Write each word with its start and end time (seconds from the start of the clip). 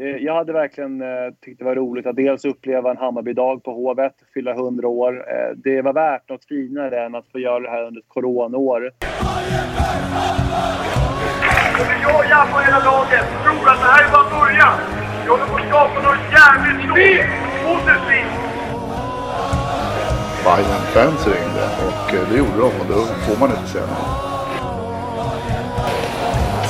Eh, 0.00 0.06
jag 0.06 0.34
hade 0.34 0.52
verkligen 0.52 1.02
eh, 1.02 1.08
tyckt 1.40 1.58
det 1.58 1.64
var 1.64 1.74
roligt 1.74 2.06
att 2.06 2.16
dels 2.16 2.44
uppleva 2.44 2.90
en 2.90 2.96
Hammarby-dag 2.96 3.62
på 3.62 3.72
Hovet, 3.72 4.14
fylla 4.34 4.52
100 4.52 4.88
år. 4.88 5.24
Eh, 5.28 5.56
det 5.56 5.82
var 5.82 5.92
värt 5.92 6.28
något 6.28 6.44
finare 6.44 7.04
än 7.04 7.14
att 7.14 7.26
få 7.32 7.38
göra 7.38 7.60
det 7.60 7.70
här 7.70 7.82
under 7.82 8.00
ett 8.00 8.08
coronaår. 8.08 8.90
Jag 12.02 12.14
och 12.14 12.24
och 12.54 12.62
hela 12.66 12.80
laget 12.90 13.26
tror 13.44 13.68
att 13.72 13.80
det 13.82 13.88
här 13.92 14.04
är 14.04 14.12
bara 14.12 14.40
början. 14.40 14.78
Vi 15.22 15.28
håller 15.30 15.46
på 15.46 15.56
att 15.56 15.68
skapa 15.68 15.98
något 16.08 16.24
jävligt 16.38 16.80
stort. 16.84 17.26
Positivt. 17.66 18.34
Bayern 20.44 20.84
fans 20.94 21.26
ringde 21.26 21.64
och 21.86 22.30
det 22.30 22.38
gjorde 22.38 22.58
de 22.58 22.70
och 22.80 22.86
då 22.88 23.00
får 23.24 23.40
man 23.40 23.50
inte 23.50 23.68
säga 23.68 23.86
något. 23.86 24.34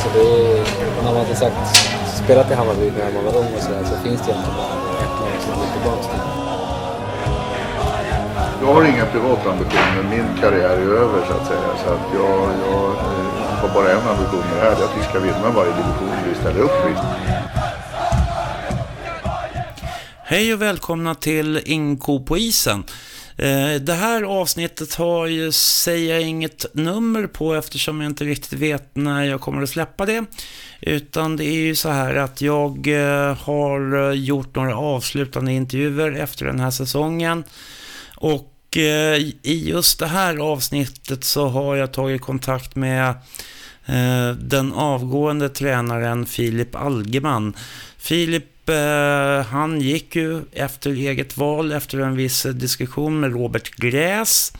Så 0.00 0.08
det 0.18 1.04
man 1.04 1.20
inte 1.20 1.34
sagt 1.34 1.93
spelat 2.24 2.50
i 2.50 2.54
Hammarby 2.54 2.90
när 2.90 3.12
man 3.12 3.24
var 3.24 3.36
ung 3.36 3.54
och 3.56 3.62
sådär 3.62 3.84
så 3.84 3.96
finns 4.04 4.20
det 4.26 4.30
egentligen 4.30 4.56
bara 4.56 4.74
ett 5.04 5.20
lag 5.20 5.42
som 5.42 5.52
går 5.60 5.66
tillbaka 5.72 6.02
till. 6.02 6.20
Jag 8.62 8.74
har 8.74 8.84
inga 8.84 9.06
privata 9.06 9.50
ambitioner. 9.50 10.02
Min 10.10 10.40
karriär 10.40 10.76
är 10.76 10.92
över 11.02 11.26
så 11.28 11.32
att 11.32 11.46
säga. 11.46 11.60
Så 11.84 11.88
att 11.92 12.00
jag, 12.14 12.40
jag 12.68 12.90
eh, 12.90 13.60
har 13.60 13.68
bara 13.74 13.90
en 13.92 14.08
ambition 14.08 14.40
med 14.40 14.56
det 14.56 14.60
här. 14.62 14.70
Det 14.76 14.82
är 14.82 14.84
att 14.84 14.98
vi 14.98 15.02
ska 15.02 15.18
vinna 15.18 15.50
varje 15.50 15.72
division 15.72 16.10
vi 16.28 16.34
ställer 16.34 16.60
upp 16.60 16.70
i. 16.90 16.94
Hej 20.24 20.54
och 20.54 20.62
välkomna 20.62 21.14
till 21.14 21.60
Inko 21.64 22.24
på 22.24 22.38
isen. 22.38 22.84
Eh, 23.36 23.80
Det 23.80 23.94
här 23.94 24.22
avsnittet 24.22 24.94
har 24.94 25.26
ju, 25.26 25.52
säger 25.52 26.14
jag 26.14 26.22
inget 26.22 26.66
nummer 26.74 27.26
på 27.26 27.54
eftersom 27.54 28.00
jag 28.00 28.10
inte 28.10 28.24
riktigt 28.24 28.58
vet 28.58 28.90
när 28.96 29.24
jag 29.24 29.40
kommer 29.40 29.62
att 29.62 29.68
släppa 29.70 30.06
det. 30.06 30.24
Utan 30.86 31.36
det 31.36 31.44
är 31.44 31.60
ju 31.60 31.74
så 31.74 31.88
här 31.88 32.14
att 32.14 32.40
jag 32.40 32.86
eh, 32.86 33.36
har 33.36 34.10
eh, 34.10 34.18
gjort 34.18 34.54
några 34.54 34.76
avslutande 34.76 35.52
intervjuer 35.52 36.12
efter 36.12 36.46
den 36.46 36.60
här 36.60 36.70
säsongen. 36.70 37.44
Och 38.16 38.76
eh, 38.76 39.16
i 39.42 39.64
just 39.68 39.98
det 39.98 40.06
här 40.06 40.36
avsnittet 40.36 41.24
så 41.24 41.48
har 41.48 41.76
jag 41.76 41.92
tagit 41.92 42.20
kontakt 42.20 42.76
med 42.76 43.14
den 44.38 44.72
avgående 44.72 45.48
tränaren 45.48 46.26
Filip 46.26 46.74
Algeman. 46.76 47.56
Filip 47.98 48.70
han 49.46 49.80
gick 49.80 50.16
ju 50.16 50.42
efter 50.52 50.90
eget 50.90 51.36
val 51.36 51.72
efter 51.72 51.98
en 51.98 52.16
viss 52.16 52.42
diskussion 52.42 53.20
med 53.20 53.32
Robert 53.32 53.76
Gräs. 53.76 54.52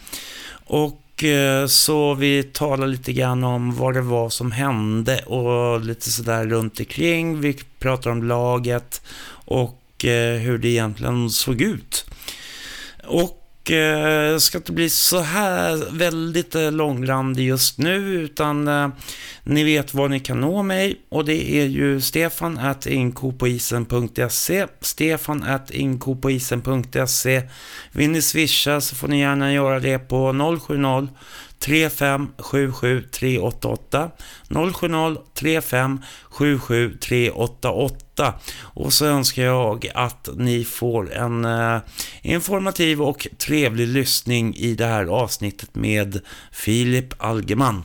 Och 0.65 1.04
Eh, 1.23 1.67
så 1.67 2.15
vi 2.15 2.43
talar 2.43 2.87
lite 2.87 3.13
grann 3.13 3.45
om 3.45 3.75
vad 3.75 3.95
det 3.95 4.01
var 4.01 4.31
som 4.31 4.53
hände 4.53 5.19
och 5.19 5.81
lite 5.81 6.11
sådär 6.11 6.47
runt 6.47 6.81
omkring. 6.81 7.41
Vi 7.41 7.59
pratar 7.79 8.11
om 8.11 8.23
laget 8.23 9.03
och 9.47 10.05
eh, 10.05 10.39
hur 10.39 10.59
det 10.59 10.69
egentligen 10.69 11.31
såg 11.31 11.61
ut. 11.61 12.07
Och 13.07 13.44
jag 13.71 14.33
eh, 14.33 14.39
ska 14.39 14.59
inte 14.59 14.73
bli 14.73 14.91
så 14.91 15.21
här 15.21 15.91
väldigt 15.91 16.55
eh, 16.55 16.73
långrandig 16.73 17.47
just 17.47 17.79
nu 17.79 17.97
utan 17.97 18.69
eh, 18.69 18.89
ni 19.45 19.65
vet 19.65 19.95
var 19.95 20.09
ni 20.09 20.21
kan 20.21 20.41
nå 20.41 20.63
mig. 20.63 21.01
Och 21.09 21.25
det 21.25 21.55
är 21.61 21.67
ju 21.67 22.01
stefan 22.01 22.59
at 22.59 22.87
inkopoisen.se 22.87 24.67
stefan 24.81 25.43
at 25.43 25.71
inkopoisen.se 25.71 27.43
Vill 27.93 28.11
ni 28.11 28.23
swisha 28.23 28.81
så 28.81 28.97
får 28.97 29.09
ni 29.09 29.21
gärna 29.21 29.53
göra 29.53 29.81
det 29.81 29.99
på 29.99 30.33
070 30.67 31.09
3577 31.65 33.03
388 33.13 34.11
070 34.49 35.17
3577 35.35 36.99
388 37.01 38.35
och 38.61 38.93
så 38.93 39.07
önskar 39.07 39.43
jag 39.43 39.87
att 39.95 40.29
ni 40.37 40.65
får 40.65 41.13
en 41.13 41.45
eh, 41.45 41.79
informativ 42.23 43.03
och 43.03 43.29
trevlig 43.39 43.89
lyssning 43.89 44.55
i 44.55 44.75
det 44.75 44.87
här 44.87 45.07
avsnittet 45.07 45.75
med 45.75 46.21
Filip 46.53 47.15
Algeman. 47.19 47.83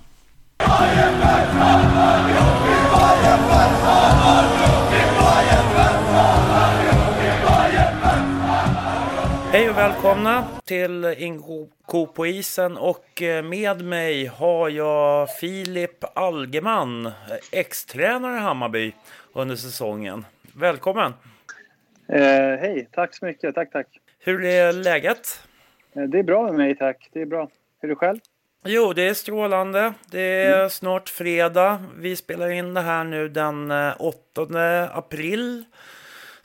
Hej 9.52 9.70
och 9.70 9.78
välkomna 9.78 10.48
till 10.66 11.06
Inko 11.18 12.06
på 12.14 12.28
isen 12.28 12.78
och 12.78 13.22
eh, 13.22 13.44
med 13.44 13.82
mig 13.86 14.26
har 14.26 14.70
jag 14.70 15.36
Filip 15.36 16.04
Algeman, 16.14 17.12
ex-tränare 17.52 18.38
i 18.38 18.40
Hammarby 18.40 18.94
under 19.34 19.56
säsongen. 19.56 20.26
Välkommen! 20.56 21.14
Eh, 22.08 22.20
Hej, 22.60 22.90
tack 22.92 23.16
så 23.16 23.26
mycket. 23.26 23.56
Tack, 23.56 23.72
tack. 23.72 23.88
Hur 24.20 24.46
är 24.46 24.74
läget? 24.74 25.44
Eh, 25.96 26.04
det 26.04 26.20
är 26.20 26.24
bra 26.24 26.44
med 26.44 26.54
mig, 26.54 26.76
tack. 26.76 27.10
Det 27.14 27.22
är 27.22 27.26
bra. 27.26 27.50
Hur 27.81 27.90
är 27.90 27.90
du 27.90 27.96
själv? 27.96 28.18
Jo, 28.66 28.94
det 28.94 29.08
är 29.08 29.14
strålande. 29.14 29.94
Det 30.12 30.44
är 30.44 30.70
snart 30.70 31.10
fredag. 31.10 31.84
Vi 31.98 32.16
spelar 32.16 32.50
in 32.52 32.74
det 32.74 32.81
här 32.81 33.04
nu 33.04 33.30
den 33.30 33.72
eh, 33.72 33.94
8 34.00 34.90
april. 34.94 35.64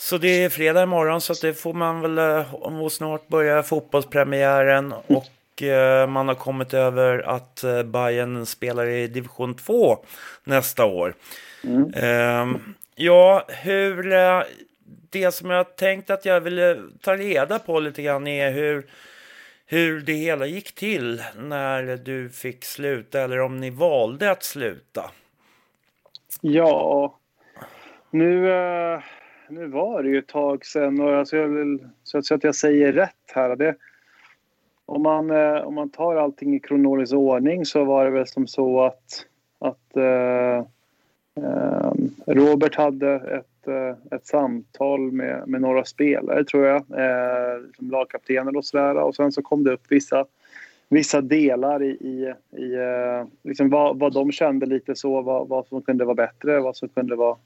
Så 0.04 0.18
det 0.18 0.44
är 0.44 0.48
fredag 0.48 0.82
imorgon 0.82 1.20
så 1.20 1.34
det 1.42 1.54
får 1.54 1.72
man 1.72 2.00
väl 2.00 2.18
eh, 2.18 2.54
och 2.54 2.92
snart 2.92 3.28
börja 3.28 3.62
fotbollspremiären 3.62 4.92
och 4.92 5.62
eh, 5.62 6.06
man 6.06 6.28
har 6.28 6.34
kommit 6.34 6.74
över 6.74 7.18
att 7.18 7.64
eh, 7.64 7.82
Bayern 7.82 8.46
spelar 8.46 8.86
i 8.86 9.06
division 9.06 9.54
2 9.54 9.98
nästa 10.44 10.84
år. 10.84 11.14
Ehm, 11.94 12.74
ja, 12.94 13.44
hur 13.48 14.02
det 15.10 15.32
som 15.32 15.50
jag 15.50 15.76
tänkt 15.76 16.10
att 16.10 16.24
jag 16.24 16.40
ville 16.40 16.78
ta 17.00 17.16
reda 17.16 17.58
på 17.58 17.80
lite 17.80 18.02
grann 18.02 18.26
är 18.26 18.50
hur 18.50 18.86
hur 19.66 20.00
det 20.00 20.12
hela 20.12 20.46
gick 20.46 20.74
till 20.74 21.22
när 21.36 21.96
du 21.96 22.30
fick 22.30 22.64
sluta 22.64 23.20
eller 23.20 23.40
om 23.40 23.60
ni 23.60 23.70
valde 23.70 24.30
att 24.30 24.42
sluta. 24.42 25.10
Ja, 26.40 27.18
nu, 28.10 28.50
nu 29.48 29.66
var 29.66 30.02
det 30.02 30.08
ju 30.08 30.18
ett 30.18 30.26
tag 30.26 30.66
sedan 30.66 31.00
och 31.00 31.14
alltså 31.14 31.36
jag 31.36 31.48
vill, 31.48 31.88
så, 32.04 32.18
att, 32.18 32.24
så 32.24 32.34
att 32.34 32.44
jag 32.44 32.54
säger 32.54 32.92
rätt 32.92 33.32
här. 33.34 33.56
Det, 33.56 33.74
om, 34.86 35.02
man, 35.02 35.30
eh, 35.30 35.56
om 35.56 35.74
man 35.74 35.90
tar 35.90 36.16
allting 36.16 36.54
i 36.54 36.60
kronologisk 36.60 37.14
ordning 37.14 37.64
så 37.64 37.84
var 37.84 38.04
det 38.04 38.10
väl 38.10 38.26
som 38.26 38.46
så 38.46 38.82
att, 38.82 39.26
att 39.58 39.96
eh, 39.96 40.58
eh, 41.44 41.92
Robert 42.26 42.74
hade 42.74 43.14
ett, 43.14 43.68
eh, 43.68 44.16
ett 44.16 44.26
samtal 44.26 45.12
med, 45.12 45.48
med 45.48 45.60
några 45.60 45.84
spelare 45.84 46.44
tror 46.44 46.66
jag, 46.66 46.76
eh, 46.76 47.60
som 47.76 47.90
lagkaptener 47.90 48.56
och 48.56 48.64
sådär 48.64 48.94
och 48.94 49.14
sen 49.14 49.32
så 49.32 49.42
kom 49.42 49.64
det 49.64 49.72
upp 49.72 49.84
vissa 49.88 50.24
vissa 50.88 51.20
delar 51.20 51.82
i, 51.82 51.90
i, 51.90 52.34
i 52.56 52.74
eh, 52.74 53.26
liksom 53.42 53.70
vad, 53.70 53.98
vad 53.98 54.14
de 54.14 54.32
kände 54.32 54.66
lite 54.66 54.94
så, 54.94 55.22
vad, 55.22 55.48
vad 55.48 55.66
som 55.66 55.82
kunde 55.82 56.04
vara 56.04 56.14
bättre, 56.14 56.60
vad 56.60 56.76
som 56.76 56.88
kunde 56.88 57.16
vara 57.16 57.36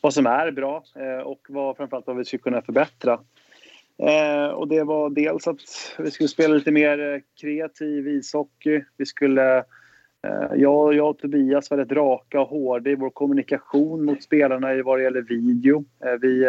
vad 0.00 0.14
som 0.14 0.26
är 0.26 0.50
bra 0.50 0.84
eh, 0.96 1.26
och 1.26 1.40
vad 1.48 1.76
framförallt 1.76 2.06
vad 2.06 2.16
vi 2.16 2.24
skulle 2.24 2.42
kunna 2.42 2.62
förbättra. 2.62 3.20
Eh, 3.98 4.46
och 4.46 4.68
det 4.68 4.84
var 4.84 5.10
dels 5.10 5.48
att 5.48 5.60
vi 5.98 6.10
skulle 6.10 6.28
spela 6.28 6.54
lite 6.54 6.70
mer 6.70 7.22
kreativ 7.40 8.08
ishockey. 8.08 8.84
Vi 8.96 9.06
skulle, 9.06 9.64
jag, 10.54 10.94
jag 10.94 11.10
och 11.10 11.18
Tobias 11.18 11.70
var 11.70 11.78
rätt 11.78 11.92
raka 11.92 12.40
och 12.40 12.48
hårda 12.48 12.90
i 12.90 12.94
vår 12.94 13.10
kommunikation 13.10 14.04
mot 14.04 14.22
spelarna 14.22 14.82
vad 14.82 14.98
det 14.98 15.02
gäller 15.02 15.22
video. 15.22 15.84
Vi, 16.20 16.46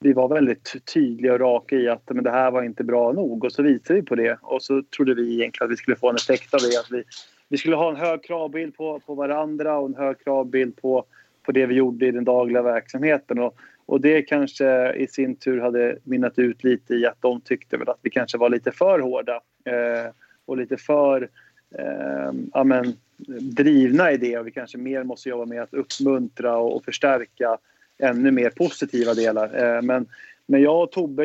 vi 0.00 0.12
var 0.12 0.28
väldigt 0.28 0.76
tydliga 0.94 1.32
och 1.32 1.40
raka 1.40 1.76
i 1.76 1.88
att 1.88 2.10
men 2.10 2.24
det 2.24 2.30
här 2.30 2.50
var 2.50 2.62
inte 2.62 2.84
bra 2.84 3.12
nog 3.12 3.44
och 3.44 3.52
så 3.52 3.62
visade 3.62 4.00
vi 4.00 4.06
på 4.06 4.14
det. 4.14 4.38
Och 4.42 4.62
så 4.62 4.82
trodde 4.82 5.14
vi 5.14 5.34
egentligen 5.34 5.66
att 5.66 5.72
vi 5.72 5.76
skulle 5.76 5.96
få 5.96 6.10
en 6.10 6.16
effekt 6.16 6.54
av 6.54 6.60
det. 6.60 6.80
Att 6.80 6.90
vi, 6.90 7.04
vi 7.48 7.58
skulle 7.58 7.76
ha 7.76 7.90
en 7.90 7.96
hög 7.96 8.22
kravbild 8.22 8.76
på, 8.76 9.00
på 9.06 9.14
varandra 9.14 9.78
och 9.78 9.88
en 9.88 9.94
hög 9.94 10.18
kravbild 10.24 10.76
på, 10.76 11.04
på 11.42 11.52
det 11.52 11.66
vi 11.66 11.74
gjorde 11.74 12.06
i 12.06 12.10
den 12.10 12.24
dagliga 12.24 12.62
verksamheten. 12.62 13.38
Och, 13.38 13.54
och 13.86 14.00
det 14.00 14.22
kanske 14.22 14.92
i 14.92 15.06
sin 15.06 15.36
tur 15.36 15.60
hade 15.60 15.98
minnat 16.04 16.38
ut 16.38 16.64
lite 16.64 16.94
i 16.94 17.06
att 17.06 17.22
de 17.22 17.40
tyckte 17.40 17.76
väl 17.76 17.88
att 17.88 18.00
vi 18.02 18.10
kanske 18.10 18.38
var 18.38 18.50
lite 18.50 18.72
för 18.72 19.00
hårda 19.00 19.40
eh, 19.64 20.12
och 20.46 20.56
lite 20.56 20.76
för 20.76 21.28
eh, 21.78 22.32
ja, 22.52 22.64
men, 22.64 22.92
drivna 23.40 24.12
i 24.12 24.16
det. 24.16 24.38
Och 24.38 24.46
vi 24.46 24.50
kanske 24.50 24.78
mer 24.78 25.04
måste 25.04 25.28
jobba 25.28 25.44
med 25.44 25.62
att 25.62 25.74
uppmuntra 25.74 26.56
och, 26.56 26.76
och 26.76 26.84
förstärka 26.84 27.58
ännu 27.98 28.30
mer 28.30 28.50
positiva 28.50 29.14
delar. 29.14 29.76
Eh, 29.76 29.82
men, 29.82 30.06
men 30.46 30.62
jag 30.62 30.82
och 30.82 30.92
Tobbe 30.92 31.24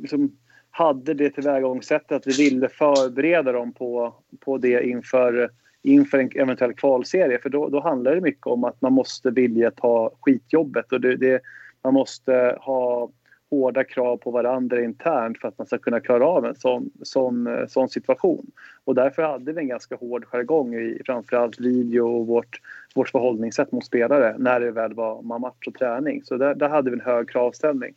liksom 0.00 0.36
hade 0.70 1.14
det 1.14 1.30
tillvägagångssättet 1.30 2.12
att 2.12 2.26
vi 2.26 2.50
ville 2.50 2.68
förbereda 2.68 3.52
dem 3.52 3.72
på, 3.72 4.14
på 4.40 4.58
det 4.58 4.86
inför, 4.86 5.50
inför 5.82 6.18
en 6.18 6.30
eventuell 6.34 6.74
kvalserie. 6.74 7.38
För 7.38 7.48
då, 7.48 7.68
då 7.68 7.80
handlar 7.80 8.14
det 8.14 8.20
mycket 8.20 8.46
om 8.46 8.64
att 8.64 8.80
man 8.80 8.92
måste 8.92 9.30
vilja 9.30 9.70
ta 9.70 10.10
skitjobbet 10.20 10.92
och 10.92 11.00
det, 11.00 11.16
det, 11.16 11.40
man 11.82 11.94
måste 11.94 12.58
ha 12.60 13.10
hårda 13.54 13.84
krav 13.84 14.16
på 14.16 14.30
varandra 14.30 14.84
internt 14.84 15.40
för 15.40 15.48
att 15.48 15.58
man 15.58 15.66
ska 15.66 15.78
kunna 15.78 16.00
klara 16.00 16.26
av 16.26 16.46
en 16.46 16.54
sån, 16.54 16.90
sån, 17.02 17.46
eh, 17.46 17.66
sån 17.66 17.88
situation. 17.88 18.46
Och 18.84 18.94
därför 18.94 19.22
hade 19.22 19.52
vi 19.52 19.60
en 19.60 19.68
ganska 19.68 19.96
hård 19.96 20.24
jargong 20.24 20.74
i 20.74 21.02
framförallt 21.06 21.60
video 21.60 22.06
och 22.06 22.26
vårt, 22.26 22.60
vårt 22.94 23.08
förhållningssätt 23.08 23.72
mot 23.72 23.84
spelare 23.84 24.34
när 24.38 24.60
det 24.60 24.70
väl 24.70 24.94
var 24.94 25.38
match 25.38 25.66
och 25.66 25.74
träning. 25.74 26.22
Så 26.24 26.36
där, 26.36 26.54
där 26.54 26.68
hade 26.68 26.90
vi 26.90 26.94
en 26.94 27.00
hög 27.00 27.28
kravställning. 27.28 27.94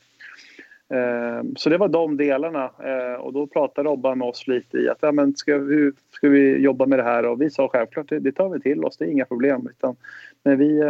Eh, 0.89 1.43
så 1.55 1.69
det 1.69 1.77
var 1.77 1.87
de 1.87 2.17
delarna 2.17 2.71
eh, 2.83 3.19
och 3.19 3.33
då 3.33 3.47
pratade 3.47 3.89
Robban 3.89 4.17
med 4.17 4.27
oss 4.27 4.47
lite 4.47 4.77
i 4.77 4.89
att 4.89 4.97
ja, 5.01 5.11
men 5.11 5.35
ska, 5.35 5.57
hur 5.57 5.93
ska 6.11 6.29
vi 6.29 6.57
jobba 6.57 6.85
med 6.85 6.99
det 6.99 7.03
här 7.03 7.25
och 7.25 7.41
vi 7.41 7.49
sa 7.49 7.67
självklart 7.67 8.07
det 8.09 8.31
tar 8.31 8.49
vi 8.49 8.59
till 8.59 8.85
oss, 8.85 8.97
det 8.97 9.05
är 9.05 9.09
inga 9.09 9.25
problem. 9.25 9.67
Utan, 9.71 9.95
men 10.43 10.57
vi, 10.57 10.83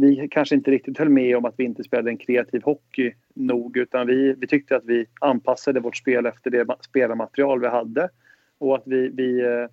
vi 0.00 0.28
kanske 0.30 0.54
inte 0.54 0.70
riktigt 0.70 0.98
höll 0.98 1.08
med 1.08 1.36
om 1.36 1.44
att 1.44 1.54
vi 1.56 1.64
inte 1.64 1.84
spelade 1.84 2.10
en 2.10 2.16
kreativ 2.16 2.62
hockey 2.62 3.12
nog 3.34 3.76
utan 3.76 4.06
vi, 4.06 4.34
vi 4.38 4.46
tyckte 4.46 4.76
att 4.76 4.84
vi 4.84 5.06
anpassade 5.20 5.80
vårt 5.80 5.96
spel 5.96 6.26
efter 6.26 6.50
det 6.50 6.66
spelarmaterial 6.80 7.60
vi 7.60 7.66
hade 7.66 8.08
och 8.58 8.76
att 8.76 8.82
vi, 8.86 9.08
vi, 9.08 9.40
eh, 9.40 9.66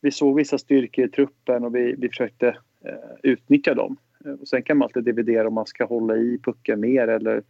vi 0.00 0.10
såg 0.10 0.36
vissa 0.36 0.58
styrkor 0.58 1.04
i 1.04 1.08
truppen 1.08 1.64
och 1.64 1.74
vi, 1.74 1.94
vi 1.98 2.08
försökte 2.08 2.48
eh, 2.84 2.94
utnyttja 3.22 3.74
dem. 3.74 3.96
Och 4.40 4.48
sen 4.48 4.62
kan 4.62 4.76
man 4.76 4.86
alltid 4.86 5.04
dividera 5.04 5.48
om 5.48 5.54
man 5.54 5.66
ska 5.66 5.84
hålla 5.84 6.16
i 6.16 6.38
pucken 6.44 6.80
mer 6.80 7.08
eller 7.08 7.42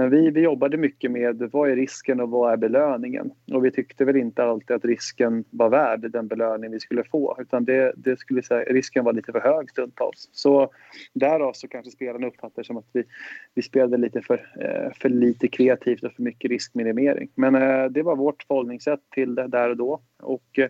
men 0.00 0.10
vi, 0.10 0.30
vi 0.30 0.40
jobbade 0.40 0.76
mycket 0.76 1.10
med 1.10 1.48
vad 1.52 1.70
är 1.70 1.76
risken 1.76 2.20
och 2.20 2.30
vad 2.30 2.52
är 2.52 2.56
belöningen. 2.56 3.30
Och 3.52 3.64
vi 3.64 3.70
tyckte 3.70 4.04
väl 4.04 4.16
inte 4.16 4.44
alltid 4.44 4.76
att 4.76 4.84
risken 4.84 5.44
var 5.50 5.68
värd 5.68 6.10
den 6.10 6.28
belöning 6.28 6.70
vi 6.70 6.80
skulle 6.80 7.04
få. 7.04 7.36
Utan 7.40 7.64
det, 7.64 7.92
det 7.96 8.18
skulle 8.18 8.42
säga, 8.42 8.64
risken 8.64 9.04
var 9.04 9.12
lite 9.12 9.32
för 9.32 9.40
hög 9.40 9.70
stundtals. 9.70 10.28
Så 10.32 10.70
därav 11.12 11.52
så 11.52 11.68
kanske 11.68 11.90
spelarna 11.90 12.26
uppfattar 12.26 12.62
som 12.62 12.76
att 12.76 12.86
vi, 12.92 13.04
vi 13.54 13.62
spelade 13.62 13.96
lite 13.96 14.22
för, 14.22 14.34
eh, 14.60 14.92
för 15.00 15.08
lite 15.08 15.48
kreativt 15.48 16.02
och 16.02 16.12
för 16.12 16.22
mycket 16.22 16.50
riskminimering. 16.50 17.30
Men 17.34 17.54
eh, 17.54 17.84
det 17.84 18.02
var 18.02 18.16
vårt 18.16 18.42
förhållningssätt 18.42 19.00
till 19.10 19.34
det 19.34 19.48
där 19.48 19.70
och 19.70 19.76
då. 19.76 20.00
Och 20.22 20.58
eh, 20.58 20.68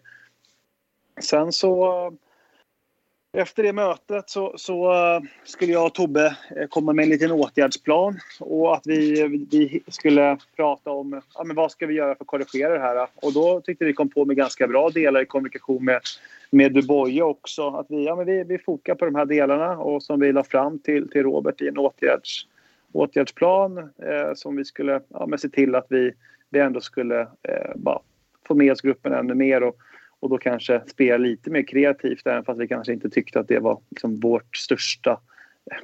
sen 1.21 1.53
så 1.53 2.13
efter 3.33 3.63
det 3.63 3.73
mötet 3.73 4.31
så, 4.31 4.55
så, 4.57 4.93
eh, 4.93 5.21
skulle 5.45 5.73
jag 5.73 5.87
och 5.87 5.95
Tobbe 5.95 6.37
eh, 6.57 6.67
komma 6.69 6.93
med 6.93 7.03
en 7.03 7.09
liten 7.09 7.31
åtgärdsplan 7.31 8.19
och 8.41 8.75
att 8.75 8.87
vi, 8.87 9.29
vi 9.51 9.83
skulle 9.89 10.39
prata 10.57 10.91
om 10.91 11.23
ja, 11.35 11.45
men 11.45 11.57
vad 11.57 11.71
ska 11.71 11.87
vi 11.87 11.95
göra 11.95 12.15
för 12.15 12.25
att 12.25 12.27
korrigera 12.27 12.73
det 12.73 12.81
här. 12.81 13.09
Och 13.15 13.33
då 13.33 13.61
tyckte 13.61 13.85
vi 13.85 13.93
kom 13.93 14.09
på 14.09 14.25
med 14.25 14.37
ganska 14.37 14.69
bra 14.69 14.91
delar 14.91 15.23
i 15.23 15.27
kommunikation 15.27 15.85
med, 15.85 16.01
med 16.51 16.73
Dubois 16.73 17.23
också. 17.23 17.69
Att 17.69 17.87
vi, 17.89 18.05
ja, 18.05 18.17
men 18.17 18.27
vi, 18.27 18.45
vi 18.45 18.59
fokar 18.59 18.95
på 18.95 19.05
de 19.05 19.15
här 19.15 19.27
delarna 19.27 19.79
och 19.79 20.03
som 20.03 20.21
vi 20.21 20.33
la 20.33 20.45
fram 20.45 20.79
till, 20.79 21.11
till 21.11 21.23
Robert 21.23 21.61
i 21.61 21.69
en 21.69 21.79
åtgärds, 21.79 22.47
åtgärdsplan 22.93 23.79
eh, 23.79 24.35
som 24.35 24.57
vi 24.57 24.65
skulle 24.65 25.01
ja, 25.09 25.27
men 25.27 25.39
se 25.39 25.49
till 25.49 25.75
att 25.75 25.87
vi, 25.89 26.13
vi 26.51 26.59
ändå 26.59 26.81
skulle 26.81 27.21
eh, 27.21 27.73
bara 27.75 28.01
få 28.47 28.55
med 28.55 28.73
oss 28.73 28.81
gruppen 28.81 29.13
ännu 29.13 29.35
mer. 29.35 29.63
Och, 29.63 29.77
och 30.21 30.31
då 30.31 30.39
kanske 30.39 30.81
spela 30.87 31.17
lite 31.17 31.51
mer 31.51 31.63
kreativt 31.63 32.27
även 32.27 32.45
fast 32.45 32.61
vi 32.61 32.69
kanske 32.69 32.93
inte 32.93 33.11
tyckte 33.11 33.41
att 33.41 33.49
det 33.49 33.59
var 33.59 33.81
liksom 33.91 34.21
vårt 34.21 34.57
största 34.57 35.21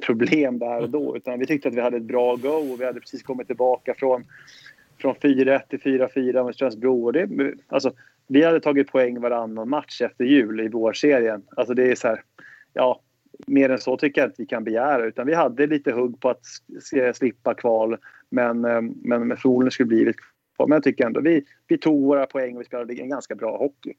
problem 0.07 0.59
där 0.59 0.83
och 0.83 0.91
då. 0.91 1.17
Utan 1.17 1.39
vi 1.39 1.47
tyckte 1.47 1.69
att 1.69 1.75
vi 1.75 1.81
hade 1.81 1.97
ett 1.97 2.03
bra 2.03 2.37
go 2.37 2.73
och 2.73 2.81
vi 2.81 2.85
hade 2.85 3.01
precis 3.01 3.23
kommit 3.23 3.47
tillbaka 3.47 3.95
från, 3.95 4.25
från 5.01 5.15
4-1 5.15 5.61
till 5.69 5.81
4-4 5.81 6.45
med 6.45 6.55
Strömsbro. 6.55 7.05
Och 7.05 7.13
det, 7.13 7.55
alltså, 7.69 7.93
vi 8.27 8.43
hade 8.43 8.61
tagit 8.61 8.93
poäng 8.93 9.21
varannan 9.21 9.69
match 9.69 10.01
efter 10.01 10.25
jul 10.25 10.61
i 10.61 10.69
vårserien. 10.69 11.43
Alltså 11.57 11.75
det 11.75 11.91
är 11.91 11.95
så 11.95 12.09
här, 12.09 12.23
ja, 12.73 13.01
mer 13.47 13.69
än 13.69 13.79
så 13.79 13.97
tycker 13.97 14.21
jag 14.21 14.29
inte 14.29 14.43
vi 14.43 14.47
kan 14.47 14.65
begära. 14.65 15.07
Utan 15.07 15.27
vi 15.27 15.35
hade 15.35 15.67
lite 15.67 15.93
hugg 15.93 16.21
på 16.21 16.31
att 16.31 16.45
slippa 17.15 17.55
kval. 17.55 17.97
Men, 18.31 18.65
eh, 18.65 18.81
men 19.03 19.29
med 19.29 19.39
förmodligen 19.39 19.71
skulle 19.71 19.87
blivit 19.87 20.17
på. 20.57 20.67
Men 20.67 20.77
jag 20.77 20.83
tycker 20.83 21.07
ändå 21.07 21.21
vi, 21.21 21.45
vi 21.69 21.79
tog 21.79 22.07
våra 22.07 22.27
poäng 22.27 22.55
och 22.55 22.61
vi 22.61 22.65
spelade 22.65 22.95
en 22.95 23.09
ganska 23.09 23.35
bra 23.35 23.59
hockey. 23.59 23.93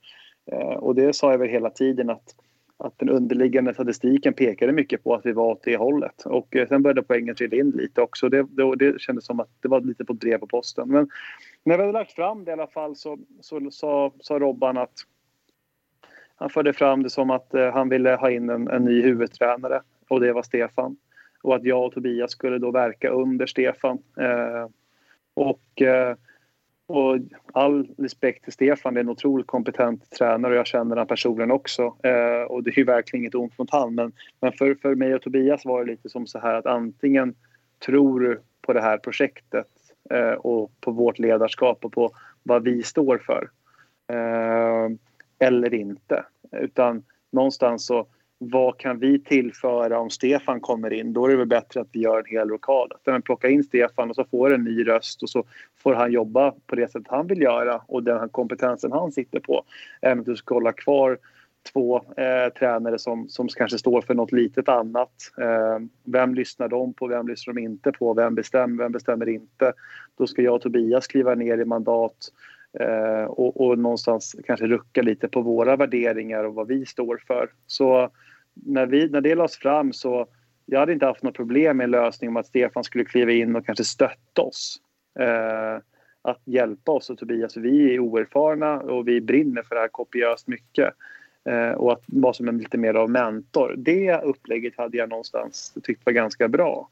Eh, 0.52 0.58
och 0.60 0.96
det 0.96 1.16
sa 1.16 1.32
jag 1.32 1.38
väl 1.38 1.50
hela 1.50 1.70
tiden 1.70 2.10
att, 2.10 2.36
att 2.78 3.00
den 3.00 3.10
underliggande 3.10 3.74
statistiken 3.74 4.34
pekade 4.34 4.74
mycket 4.74 5.04
på 5.04 5.16
att 5.16 5.26
vi 5.26 5.32
var 5.32 5.52
åt 5.52 5.64
det 5.64 5.78
hållet. 5.78 6.26
Och 6.26 6.56
eh, 6.56 6.68
sen 6.68 6.84
började 6.84 7.04
poängen 7.04 7.36
trilla 7.36 7.58
in 7.58 7.70
lite 7.70 8.02
också. 8.02 8.30
Det, 8.30 8.46
det, 8.50 8.76
det 8.76 9.02
kändes 9.02 9.26
som 9.26 9.40
att 9.40 9.50
det 9.62 9.68
var 9.68 9.82
lite 9.82 10.06
på 10.06 10.14
drev 10.14 10.38
på 10.38 10.48
posten. 10.48 10.90
Men 10.90 11.10
när 11.64 11.78
vi 11.78 11.84
hade 11.84 11.94
lagt 11.94 12.12
fram 12.12 12.46
det 12.46 12.52
i 12.52 12.54
alla 12.54 12.68
fall 12.68 12.96
så, 12.96 13.18
så 13.42 13.72
sa, 13.72 14.12
sa 14.20 14.40
Robban 14.40 14.78
att 14.78 14.94
han 16.36 16.50
förde 16.50 16.74
fram 16.74 17.04
det 17.04 17.10
som 17.10 17.30
att 17.30 17.54
eh, 17.54 17.74
han 17.74 17.90
ville 17.90 18.16
ha 18.16 18.32
in 18.32 18.50
en, 18.50 18.68
en 18.68 18.86
ny 18.86 19.02
huvudtränare 19.02 19.82
och 20.08 20.20
det 20.20 20.34
var 20.34 20.44
Stefan. 20.44 20.98
Och 21.42 21.56
att 21.56 21.64
jag 21.64 21.86
och 21.86 21.94
Tobias 21.94 22.32
skulle 22.32 22.58
då 22.58 22.72
verka 22.72 23.10
under 23.10 23.46
Stefan. 23.46 23.98
Eh, 24.18 24.68
och 25.34 25.82
eh, 25.82 26.16
och 26.88 27.18
all 27.54 27.88
respekt 27.98 28.44
till 28.44 28.54
Stefan, 28.54 28.94
det 28.94 29.00
är 29.00 29.04
en 29.04 29.10
otroligt 29.10 29.48
kompetent 29.48 30.10
tränare 30.10 30.52
och 30.52 30.58
jag 30.58 30.68
känner 30.68 30.90
honom 30.90 31.08
personligen 31.08 31.52
också. 31.52 31.82
Eh, 31.82 32.42
och 32.48 32.64
det 32.64 32.70
är 32.70 32.78
ju 32.78 32.84
verkligen 32.84 33.24
inget 33.24 33.36
ont 33.36 33.58
mot 33.58 33.70
honom. 33.70 33.96
Men, 33.96 34.12
men 34.40 34.52
för, 34.52 34.76
för 34.76 34.96
mig 34.96 35.16
och 35.16 35.22
Tobias 35.22 35.66
var 35.66 35.86
det 35.86 35.92
lite 35.92 36.10
som 36.10 36.28
så 36.28 36.40
här 36.40 36.54
att 36.54 36.66
antingen 36.66 37.36
tror 37.86 38.20
du 38.20 38.42
på 38.62 38.74
det 38.74 38.82
här 38.82 38.98
projektet 38.98 39.68
eh, 40.10 40.32
och 40.32 40.72
på 40.82 40.92
vårt 40.92 41.20
ledarskap 41.20 41.86
och 41.86 41.94
på 41.94 42.12
vad 42.44 42.64
vi 42.64 42.84
står 42.84 43.18
för. 43.18 43.50
Eh, 44.08 44.90
eller 45.40 45.74
inte. 45.74 46.26
Utan 46.52 47.04
någonstans 47.32 47.86
så 47.86 48.08
vad 48.40 48.78
kan 48.78 49.00
vi 49.00 49.20
tillföra 49.20 50.00
om 50.00 50.10
Stefan 50.10 50.60
kommer 50.60 50.94
in? 50.94 51.14
Då 51.14 51.26
är 51.26 51.30
det 51.30 51.38
väl 51.38 51.48
bättre 51.48 51.82
att 51.82 51.88
vi 51.92 52.00
gör 52.00 52.20
en 52.20 52.26
hel 52.26 52.50
rokad. 52.50 52.94
Att 53.06 53.24
plocka 53.24 53.50
in 53.50 53.64
Stefan 53.64 54.10
och 54.10 54.16
så 54.16 54.26
får 54.26 54.54
en 54.54 54.64
ny 54.64 54.88
röst 54.88 55.24
och 55.24 55.30
så 55.30 55.44
får 55.78 55.94
han 55.94 56.12
jobba 56.12 56.54
på 56.68 56.76
det 56.76 56.92
sätt 56.92 57.04
han 57.08 57.28
vill 57.28 57.42
göra 57.42 57.82
och 57.88 58.04
den 58.04 58.30
kompetensen 58.30 58.92
han 58.92 59.12
sitter 59.12 59.40
på. 59.40 59.64
Även 60.02 60.20
att 60.20 60.26
du 60.26 60.36
ska 60.36 60.54
hålla 60.54 60.72
kvar 60.72 61.18
två 61.74 61.98
eh, 61.98 62.54
tränare 62.60 63.00
som, 63.00 63.30
som 63.30 63.48
kanske 63.48 63.78
står 63.78 64.02
för 64.02 64.14
något 64.14 64.32
litet 64.32 64.70
annat. 64.70 65.14
Eh, 65.38 65.80
vem 66.04 66.36
lyssnar 66.36 66.68
de 66.68 66.94
på? 66.94 67.08
Vem 67.08 67.28
lyssnar 67.28 67.54
de 67.54 67.62
inte 67.62 67.92
på? 67.92 68.14
Vem 68.14 68.36
bestämmer? 68.36 68.84
Vem 68.84 68.92
bestämmer 68.92 69.30
inte? 69.30 69.74
Då 70.18 70.28
ska 70.28 70.42
jag 70.42 70.56
och 70.56 70.62
Tobias 70.62 71.08
kliva 71.08 71.36
ner 71.36 71.58
i 71.58 71.66
mandat 71.66 72.32
eh, 72.80 73.24
och, 73.24 73.62
och 73.62 73.80
någonstans 73.80 74.36
kanske 74.46 74.68
rucka 74.68 75.02
lite 75.02 75.28
på 75.28 75.42
våra 75.42 75.76
värderingar 75.76 76.44
och 76.44 76.54
vad 76.54 76.68
vi 76.68 76.86
står 76.86 77.24
för. 77.28 77.50
Så 77.68 78.10
när, 78.54 78.86
vi, 78.86 79.10
när 79.10 79.22
det 79.22 79.36
lades 79.36 79.58
fram 79.58 79.94
så 79.94 80.28
jag 80.70 80.80
hade 80.80 80.94
inte 80.94 81.06
haft 81.06 81.24
något 81.24 81.36
problem 81.36 81.78
med 81.78 81.84
en 81.84 81.92
lösning 81.92 82.30
om 82.30 82.38
att 82.38 82.48
Stefan 82.48 82.84
skulle 82.84 83.06
kliva 83.06 83.32
in 83.32 83.56
och 83.56 83.66
kanske 83.66 83.84
stötta 83.84 84.42
oss. 84.42 84.82
Eh, 85.20 85.82
att 86.22 86.42
hjälpa 86.46 86.92
oss 86.92 87.10
och 87.10 87.18
Tobias. 87.18 87.58
Vi 87.58 87.96
är 87.96 88.00
oerfarna 88.00 88.80
och 88.80 89.08
vi 89.08 89.22
brinner 89.22 89.64
för 89.64 89.76
det 89.76 89.82
här 89.82 89.88
kopiöst 89.88 90.48
mycket. 90.48 90.94
Eh, 91.50 91.72
och 91.72 91.92
att 91.92 92.04
vara 92.06 92.34
som 92.34 92.48
en 92.48 92.58
lite 92.58 92.78
mer 92.78 92.94
av 92.94 93.10
mentor. 93.10 93.76
Det 93.78 94.22
upplägget 94.24 94.78
hade 94.78 94.98
jag 94.98 95.10
någonstans 95.10 95.78
tyckt 95.84 96.06
var 96.06 96.14
ganska 96.14 96.48
bra. 96.48 96.90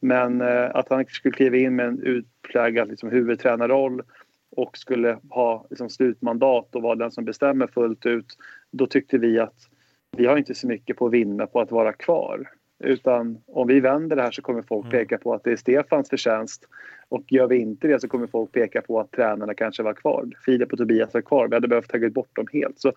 Men 0.00 0.40
eh, 0.40 0.70
att 0.74 0.88
han 0.88 1.04
skulle 1.04 1.34
kliva 1.34 1.56
in 1.56 1.76
med 1.76 1.86
en 1.86 2.02
utpräglad 2.02 2.88
liksom, 2.88 3.10
huvudtränarroll 3.10 4.02
och 4.50 4.78
skulle 4.78 5.18
ha 5.30 5.66
liksom, 5.70 5.90
slutmandat 5.90 6.74
och 6.74 6.82
vara 6.82 6.94
den 6.94 7.10
som 7.10 7.24
bestämmer 7.24 7.66
fullt 7.66 8.06
ut. 8.06 8.26
Då 8.70 8.86
tyckte 8.86 9.18
vi 9.18 9.38
att 9.38 9.68
vi 10.16 10.26
har 10.26 10.36
inte 10.36 10.54
så 10.54 10.66
mycket 10.66 10.96
på 10.96 11.06
att 11.06 11.12
vinna 11.12 11.46
på 11.46 11.60
att 11.60 11.70
vara 11.70 11.92
kvar. 11.92 12.50
Utan 12.78 13.38
om 13.46 13.68
vi 13.68 13.80
vänder 13.80 14.16
det 14.16 14.22
här 14.22 14.30
så 14.30 14.42
kommer 14.42 14.62
folk 14.62 14.86
mm. 14.86 14.98
peka 14.98 15.18
på 15.18 15.34
att 15.34 15.44
det 15.44 15.52
är 15.52 15.56
Stefans 15.56 16.08
förtjänst. 16.08 16.68
Och 17.08 17.32
gör 17.32 17.46
vi 17.46 17.56
inte 17.56 17.88
det 17.88 18.00
så 18.00 18.08
kommer 18.08 18.26
folk 18.26 18.52
peka 18.52 18.82
på 18.82 19.00
att 19.00 19.12
tränarna 19.12 19.54
kanske 19.54 19.82
var 19.82 19.94
kvar. 19.94 20.28
Filip 20.44 20.72
och 20.72 20.78
Tobias 20.78 21.14
var 21.14 21.20
kvar. 21.20 21.48
Vi 21.48 21.54
hade 21.54 21.68
behövt 21.68 21.90
tagit 21.90 22.14
bort 22.14 22.36
dem 22.36 22.46
helt. 22.52 22.80
Så 22.80 22.92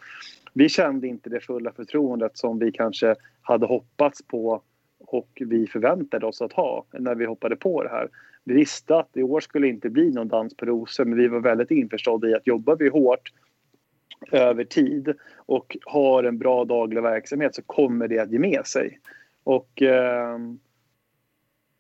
vi 0.54 0.70
kände 0.70 1.08
inte 1.08 1.30
det 1.30 1.40
fulla 1.40 1.72
förtroendet 1.72 2.38
som 2.38 2.60
vi 2.60 2.72
kanske 2.72 3.16
hade 3.42 3.66
hoppats 3.66 4.28
på 4.28 4.62
och 5.00 5.30
vi 5.40 5.68
förväntade 5.68 6.26
oss 6.26 6.42
att 6.42 6.54
ha 6.54 6.86
när 6.94 7.16
vi 7.16 7.26
hoppade 7.26 7.56
på 7.56 7.84
det 7.84 7.90
här. 7.90 8.10
Vi 8.50 8.56
visste 8.56 8.98
att 8.98 9.18
i 9.18 9.24
år 9.24 9.40
skulle 9.40 9.68
inte 9.68 9.90
bli 9.90 10.12
någon 10.12 10.28
dans 10.28 10.58
på 10.58 10.66
rosor 10.66 11.06
men 11.06 11.18
vi 11.18 11.28
var 11.28 11.40
väldigt 11.40 11.72
införstådda 11.72 12.28
i 12.30 12.36
att 12.36 12.48
jobbar 12.48 12.76
vi 12.76 12.90
hårt 12.90 13.32
över 14.32 14.64
tid 14.64 15.14
och 15.36 15.78
har 15.86 16.24
en 16.24 16.38
bra 16.38 16.66
daglig 16.66 17.02
verksamhet 17.02 17.56
så 17.56 17.62
kommer 17.62 18.08
det 18.08 18.20
att 18.20 18.32
ge 18.32 18.40
med 18.40 18.66
sig. 18.66 19.00
Och, 19.44 19.82
ehm, 19.82 20.60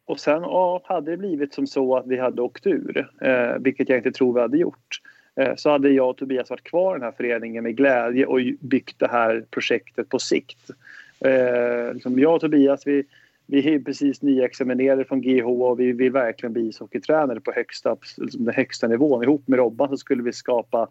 och 0.05 0.19
sen 0.19 0.41
ja, 0.41 0.81
hade 0.83 1.11
det 1.11 1.17
blivit 1.17 1.53
som 1.53 1.67
så 1.67 1.95
att 1.95 2.07
vi 2.07 2.17
hade 2.17 2.41
åkt 2.41 2.67
ur, 2.67 3.09
eh, 3.21 3.57
vilket 3.59 3.89
jag 3.89 3.97
inte 3.97 4.11
tror 4.11 4.33
vi 4.33 4.41
hade 4.41 4.57
gjort, 4.57 5.01
eh, 5.35 5.55
så 5.55 5.69
hade 5.69 5.89
jag 5.89 6.09
och 6.09 6.17
Tobias 6.17 6.49
varit 6.49 6.63
kvar 6.63 6.95
i 6.95 6.99
den 6.99 7.05
här 7.05 7.11
föreningen 7.17 7.63
med 7.63 7.77
glädje 7.77 8.25
och 8.25 8.39
byggt 8.59 8.99
det 8.99 9.07
här 9.07 9.45
projektet 9.51 10.09
på 10.09 10.19
sikt. 10.19 10.69
Eh, 11.19 11.93
liksom 11.93 12.19
jag 12.19 12.35
och 12.35 12.41
Tobias, 12.41 12.87
vi, 12.87 13.03
vi 13.51 13.73
är 13.73 13.79
precis 13.79 14.21
nyexaminerade 14.21 15.05
från 15.05 15.21
GH 15.21 15.45
och 15.45 15.79
vi 15.79 15.91
vill 15.91 16.11
verkligen 16.11 16.53
bli 16.53 16.67
ishockeytränare 16.67 17.41
på 17.41 17.51
högsta, 17.51 17.97
liksom 18.17 18.45
den 18.45 18.53
högsta 18.55 18.87
nivån. 18.87 19.23
Ihop 19.23 19.47
med 19.47 19.59
Robban 19.59 19.89
så 19.89 19.97
skulle 19.97 20.23
vi 20.23 20.33
skapa 20.33 20.87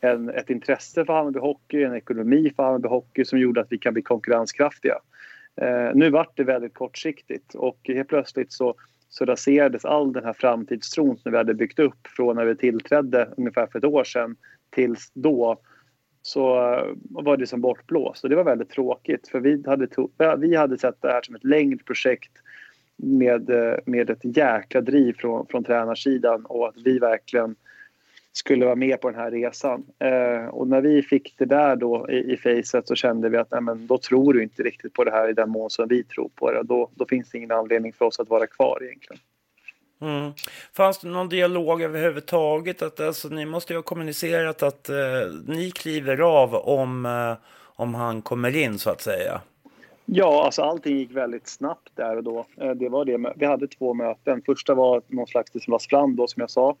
en, 0.00 0.30
ett 0.30 0.50
intresse 0.50 1.04
för 1.04 1.12
Hammarby 1.12 1.38
Hockey, 1.38 1.82
en 1.82 1.94
ekonomi 1.94 2.52
för 2.56 2.62
Hammarby 2.62 2.88
Hockey 2.88 3.24
som 3.24 3.38
gjorde 3.38 3.60
att 3.60 3.72
vi 3.72 3.78
kan 3.78 3.92
bli 3.92 4.02
konkurrenskraftiga. 4.02 4.94
Eh, 5.60 5.90
nu 5.94 6.10
vart 6.10 6.36
det 6.36 6.44
väldigt 6.44 6.74
kortsiktigt 6.74 7.54
och 7.54 7.78
helt 7.84 8.08
plötsligt 8.08 8.52
så, 8.52 8.74
så 9.08 9.24
raserades 9.24 9.84
all 9.84 10.12
den 10.12 10.24
här 10.24 10.32
framtidstron 10.32 11.18
som 11.18 11.32
vi 11.32 11.38
hade 11.38 11.54
byggt 11.54 11.78
upp 11.78 12.06
från 12.16 12.36
när 12.36 12.44
vi 12.44 12.56
tillträdde 12.56 13.28
ungefär 13.36 13.66
för 13.66 13.78
ett 13.78 13.84
år 13.84 14.04
sedan 14.04 14.36
tills 14.70 15.10
då 15.14 15.60
så 16.26 16.72
eh, 16.72 16.94
var 17.10 17.36
det 17.36 17.46
som 17.46 17.60
bortblåst. 17.60 18.24
Och 18.24 18.30
det 18.30 18.36
var 18.36 18.44
väldigt 18.44 18.70
tråkigt 18.70 19.28
för 19.28 19.40
vi 19.40 19.62
hade, 19.66 19.88
vi 20.38 20.56
hade 20.56 20.78
sett 20.78 21.02
det 21.02 21.08
här 21.08 21.22
som 21.22 21.34
ett 21.34 21.44
längre 21.44 21.78
projekt 21.78 22.32
med, 22.96 23.50
eh, 23.50 23.78
med 23.84 24.10
ett 24.10 24.36
jäkla 24.36 24.80
driv 24.80 25.12
från, 25.18 25.46
från 25.46 25.64
tränarsidan 25.64 26.46
och 26.46 26.68
att 26.68 26.76
vi 26.84 26.98
verkligen 26.98 27.56
skulle 28.32 28.64
vara 28.64 28.74
med 28.74 29.00
på 29.00 29.10
den 29.10 29.20
här 29.20 29.30
resan. 29.30 29.86
Eh, 29.98 30.46
och 30.46 30.68
när 30.68 30.80
vi 30.80 31.02
fick 31.02 31.34
det 31.38 31.44
där 31.44 31.76
då 31.76 32.10
i, 32.10 32.32
i 32.32 32.36
facet 32.36 32.88
så 32.88 32.94
kände 32.94 33.28
vi 33.28 33.36
att 33.36 33.50
nej, 33.50 33.60
men 33.60 33.86
då 33.86 33.98
tror 33.98 34.32
du 34.32 34.42
inte 34.42 34.62
riktigt 34.62 34.92
på 34.92 35.04
det 35.04 35.10
här 35.10 35.28
i 35.28 35.32
den 35.32 35.50
mån 35.50 35.70
som 35.70 35.88
vi 35.88 36.04
tror 36.04 36.30
på 36.34 36.52
det. 36.52 36.62
Då, 36.62 36.90
då 36.94 37.06
finns 37.06 37.30
det 37.30 37.38
ingen 37.38 37.50
anledning 37.52 37.92
för 37.92 38.04
oss 38.04 38.20
att 38.20 38.28
vara 38.28 38.46
kvar 38.46 38.78
egentligen. 38.82 39.20
Mm. 40.00 40.32
Fanns 40.72 40.98
det 40.98 41.08
någon 41.08 41.28
dialog 41.28 41.82
överhuvudtaget? 41.82 42.82
Att, 42.82 43.00
alltså, 43.00 43.28
ni 43.28 43.46
måste 43.46 43.72
ju 43.72 43.76
ha 43.76 43.82
kommunicerat 43.82 44.62
att 44.62 44.88
eh, 44.88 44.96
ni 45.46 45.70
kliver 45.70 46.20
av 46.20 46.54
om, 46.54 47.06
eh, 47.06 47.34
om 47.76 47.94
han 47.94 48.22
kommer 48.22 48.56
in 48.56 48.78
så 48.78 48.90
att 48.90 49.00
säga. 49.00 49.40
Ja, 50.04 50.44
alltså 50.44 50.62
allting 50.62 50.96
gick 50.96 51.10
väldigt 51.10 51.48
snabbt 51.48 51.90
där 51.94 52.16
och 52.16 52.24
då. 52.24 52.46
Eh, 52.60 52.70
det 52.70 52.88
var 52.88 53.04
det. 53.04 53.32
Vi 53.36 53.46
hade 53.46 53.68
två 53.68 53.94
möten. 53.94 54.42
Första 54.46 54.74
var 54.74 55.02
någon 55.06 55.26
slags 55.26 55.50
det 55.50 55.60
som 55.60 55.70
lades 55.70 55.86
fram 55.86 56.16
då 56.16 56.26
som 56.26 56.40
jag 56.40 56.50
sa. 56.50 56.76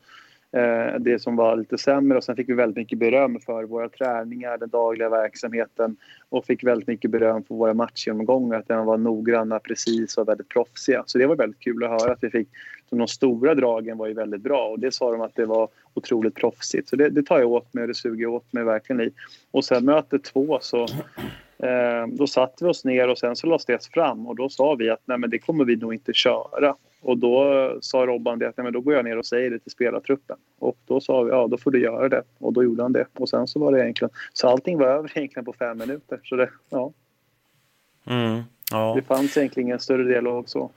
Eh, 0.56 1.00
det 1.00 1.18
som 1.18 1.36
var 1.36 1.56
lite 1.56 1.78
sämre 1.78 2.18
och 2.18 2.24
sen 2.24 2.36
fick 2.36 2.48
vi 2.48 2.54
väldigt 2.54 2.76
mycket 2.76 2.98
beröm 2.98 3.40
för 3.40 3.64
våra 3.64 3.88
träningar, 3.88 4.58
den 4.58 4.68
dagliga 4.68 5.08
verksamheten 5.08 5.96
och 6.28 6.44
fick 6.44 6.64
väldigt 6.64 6.88
mycket 6.88 7.10
beröm 7.10 7.44
för 7.44 7.54
våra 7.54 7.74
matchgenomgångar, 7.74 8.58
att 8.58 8.68
de 8.68 8.86
var 8.86 8.96
noggranna, 8.96 9.58
precis 9.58 10.18
och 10.18 10.28
väldigt 10.28 10.48
proffsiga. 10.48 11.02
Så 11.06 11.18
det 11.18 11.26
var 11.26 11.36
väldigt 11.36 11.60
kul 11.60 11.84
att 11.84 11.90
höra 11.90 12.12
att 12.12 12.24
vi 12.24 12.30
fick, 12.30 12.48
så 12.90 12.96
de 12.96 13.08
stora 13.08 13.54
dragen 13.54 13.98
var 13.98 14.06
ju 14.06 14.14
väldigt 14.14 14.40
bra 14.40 14.68
och 14.68 14.80
det 14.80 14.94
sa 14.94 15.12
de 15.12 15.20
att 15.20 15.34
det 15.34 15.46
var 15.46 15.68
otroligt 15.94 16.34
proffsigt. 16.34 16.88
Så 16.88 16.96
det, 16.96 17.08
det 17.08 17.22
tar 17.22 17.38
jag 17.38 17.50
åt 17.50 17.74
mig 17.74 17.82
och 17.82 17.88
det 17.88 17.94
suger 17.94 18.22
jag 18.22 18.34
åt 18.34 18.52
mig 18.52 18.64
verkligen 18.64 19.00
i. 19.00 19.10
Och 19.50 19.64
sen 19.64 19.84
möte 19.84 20.18
två 20.18 20.58
så 20.60 20.86
då 22.08 22.26
satte 22.26 22.64
vi 22.64 22.70
oss 22.70 22.84
ner 22.84 23.08
och 23.08 23.18
sen 23.18 23.36
så 23.36 23.46
lades 23.46 23.64
det 23.64 23.88
fram 23.94 24.26
och 24.26 24.36
då 24.36 24.48
sa 24.48 24.74
vi 24.74 24.90
att 24.90 25.00
nej 25.04 25.18
men 25.18 25.30
det 25.30 25.38
kommer 25.38 25.64
vi 25.64 25.76
nog 25.76 25.94
inte 25.94 26.12
köra. 26.12 26.74
Och 27.00 27.18
då 27.18 27.78
sa 27.80 28.06
Robban 28.06 28.38
det 28.38 28.48
att 28.48 28.56
nej, 28.56 28.64
men 28.64 28.72
då 28.72 28.80
går 28.80 28.94
jag 28.94 29.04
ner 29.04 29.18
och 29.18 29.26
säger 29.26 29.50
det 29.50 29.58
till 29.58 29.70
spelartruppen. 29.70 30.36
Och 30.58 30.76
då 30.84 31.00
sa 31.00 31.22
vi 31.22 31.30
ja 31.30 31.48
då 31.48 31.58
får 31.58 31.70
du 31.70 31.82
göra 31.82 32.08
det. 32.08 32.22
Och 32.38 32.52
då 32.52 32.64
gjorde 32.64 32.82
han 32.82 32.92
det. 32.92 33.06
Och 33.12 33.28
sen 33.28 33.46
så 33.46 33.58
var 33.58 33.72
det 33.72 33.82
egentligen 33.82 34.10
så 34.32 34.48
allting 34.48 34.78
var 34.78 34.86
över 34.86 35.18
egentligen 35.18 35.44
på 35.44 35.52
fem 35.52 35.78
minuter. 35.78 36.20
Så 36.24 36.36
det, 36.36 36.50
ja. 36.70 36.92
Mm, 38.06 38.42
ja. 38.72 38.92
Det 38.96 39.02
fanns 39.02 39.36
egentligen 39.36 39.72
en 39.72 39.80
större 39.80 40.04
dialog 40.04 40.48
så. 40.48 40.70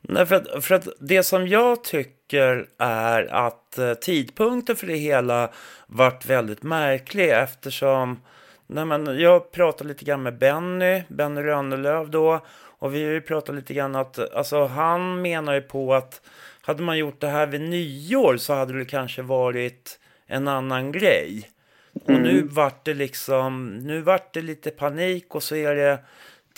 Nej, 0.00 0.26
för 0.26 0.34
att, 0.34 0.64
för 0.64 0.74
att 0.74 0.88
det 1.00 1.22
som 1.22 1.46
jag 1.46 1.84
tycker 1.84 2.68
är 2.78 3.34
att 3.34 3.78
eh, 3.78 3.94
tidpunkten 3.94 4.76
för 4.76 4.86
det 4.86 4.96
hela 4.96 5.50
vart 5.86 6.26
väldigt 6.26 6.62
märklig 6.62 7.30
eftersom 7.30 8.20
nej 8.66 8.84
men, 8.84 9.20
jag 9.20 9.52
pratade 9.52 9.88
lite 9.88 10.04
grann 10.04 10.22
med 10.22 10.38
Benny, 10.38 11.02
Benny 11.08 11.42
Rönnelöv 11.42 12.10
då 12.10 12.40
och 12.78 12.94
vi 12.94 13.04
har 13.04 13.10
ju 13.12 13.20
pratat 13.20 13.54
lite 13.54 13.74
grann 13.74 13.94
att, 13.94 14.34
alltså 14.34 14.64
han 14.64 15.22
menar 15.22 15.54
ju 15.54 15.60
på 15.60 15.94
att 15.94 16.20
hade 16.60 16.82
man 16.82 16.98
gjort 16.98 17.20
det 17.20 17.28
här 17.28 17.46
vid 17.46 17.60
nyår 17.60 18.36
så 18.36 18.54
hade 18.54 18.78
det 18.78 18.84
kanske 18.84 19.22
varit 19.22 19.98
en 20.26 20.48
annan 20.48 20.92
grej. 20.92 21.50
Och 21.92 22.10
mm. 22.10 22.22
nu 22.22 22.42
vart 22.42 22.84
det 22.84 22.94
liksom, 22.94 23.76
nu 23.76 24.00
vart 24.00 24.34
det 24.34 24.42
lite 24.42 24.70
panik 24.70 25.34
och 25.34 25.42
så 25.42 25.56
är 25.56 25.74
det 25.74 25.98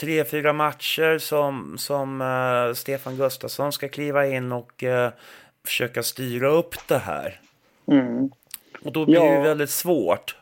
tre, 0.00 0.24
fyra 0.24 0.52
matcher 0.52 1.18
som, 1.18 1.78
som 1.78 2.20
uh, 2.20 2.74
Stefan 2.74 3.16
Gustafsson 3.16 3.72
ska 3.72 3.88
kliva 3.88 4.26
in 4.26 4.52
och 4.52 4.82
uh, 4.82 5.08
försöka 5.66 6.02
styra 6.02 6.48
upp 6.48 6.74
det 6.88 6.98
här. 6.98 7.40
Mm. 7.90 8.30
Och 8.84 8.92
då 8.92 9.04
blir 9.04 9.16
ja. 9.16 9.32
det 9.32 9.40
väldigt 9.40 9.70
svårt. 9.70 10.36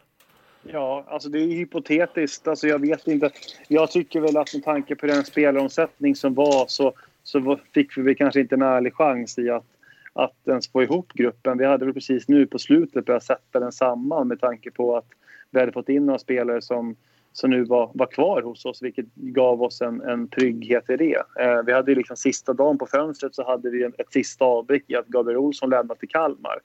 Ja, 0.73 1.05
alltså 1.09 1.29
det 1.29 1.39
är 1.39 1.47
hypotetiskt. 1.47 2.49
Alltså 2.49 2.69
jag 2.69 2.79
vet 2.79 3.09
inte. 3.09 3.31
Jag 3.69 3.91
tycker 3.91 4.21
väl 4.21 4.37
att 4.37 4.55
med 4.55 4.65
tanke 4.65 4.97
på 4.97 5.07
den 5.07 5.25
spelaromsättning 5.25 6.17
som 6.17 6.35
var 6.35 6.65
så, 6.69 6.93
så 7.23 7.59
fick 7.75 7.99
vi 7.99 8.15
kanske 8.15 8.41
inte 8.41 8.55
en 8.55 8.63
ärlig 8.63 8.95
chans 8.95 9.39
i 9.39 9.51
att, 9.51 9.67
att 10.13 10.49
ens 10.49 10.69
få 10.69 10.83
ihop 10.83 11.13
gruppen. 11.13 11.59
Vi 11.59 11.65
hade 11.65 11.85
väl 11.85 11.95
precis 11.95 12.29
nu 12.29 12.47
på 12.47 12.59
slutet 12.59 13.05
börjat 13.05 13.25
sätta 13.25 13.61
den 13.61 13.73
samman 13.73 14.29
med 14.29 14.41
tanke 14.41 14.71
på 14.71 14.97
att 14.97 15.09
vi 15.51 15.61
hade 15.61 15.73
fått 15.73 15.89
in 15.89 16.07
några 16.07 16.19
spelare 16.19 16.63
som, 16.63 16.97
som 17.33 17.51
nu 17.51 17.65
var, 17.65 17.91
var 17.95 18.07
kvar 18.07 18.43
hos 18.43 18.65
oss 18.65 18.83
vilket 18.83 19.07
gav 19.15 19.63
oss 19.63 19.81
en, 19.81 20.01
en 20.01 20.29
trygghet 20.29 20.91
i 20.91 20.97
det. 20.97 21.23
Eh, 21.41 21.63
vi 21.67 21.73
hade 21.73 21.95
liksom 21.95 22.17
sista 22.17 22.53
dagen 22.53 22.79
på 22.79 22.87
fönstret 22.87 23.35
så 23.35 23.45
hade 23.45 23.71
vi 23.71 23.85
en, 23.85 23.93
ett 23.99 24.13
sista 24.13 24.45
avbräck 24.45 24.85
i 24.87 24.97
att 24.97 25.07
Gabriel 25.07 25.39
Olsson 25.39 25.71
lämnade 25.71 26.01
till 26.01 26.09
Kalmar. 26.09 26.59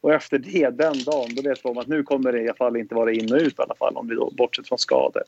Och 0.00 0.12
efter 0.12 0.38
det, 0.38 0.70
den 0.70 1.02
dagen, 1.06 1.34
då 1.34 1.42
vet 1.42 1.64
vi 1.64 1.70
att 1.70 1.86
nu 1.86 2.02
kommer 2.02 2.32
det 2.32 2.42
i 2.42 2.48
alla 2.48 2.54
fall 2.54 2.76
inte 2.76 2.94
vara 2.94 3.12
in 3.12 3.32
och 3.32 3.38
ut 3.38 3.58
i 3.58 3.62
alla 3.62 3.74
fall 3.74 3.96
om 3.96 4.08
vi 4.08 4.14
då 4.14 4.30
bortsett 4.30 4.68
från 4.68 4.78
skador. 4.78 5.22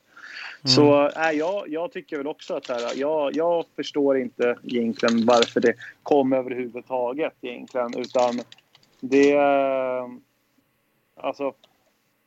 Mm. 0.64 0.74
Så 0.76 1.08
äh, 1.08 1.30
jag, 1.30 1.68
jag 1.68 1.92
tycker 1.92 2.16
väl 2.16 2.26
också 2.26 2.54
att 2.54 2.68
här, 2.68 2.92
jag, 2.96 3.36
jag 3.36 3.64
förstår 3.76 4.18
inte 4.18 4.56
egentligen 4.64 5.26
varför 5.26 5.60
det 5.60 5.74
kom 6.02 6.32
överhuvudtaget 6.32 7.34
egentligen 7.40 7.98
utan 7.98 8.40
det... 9.00 9.38
Alltså 11.22 11.54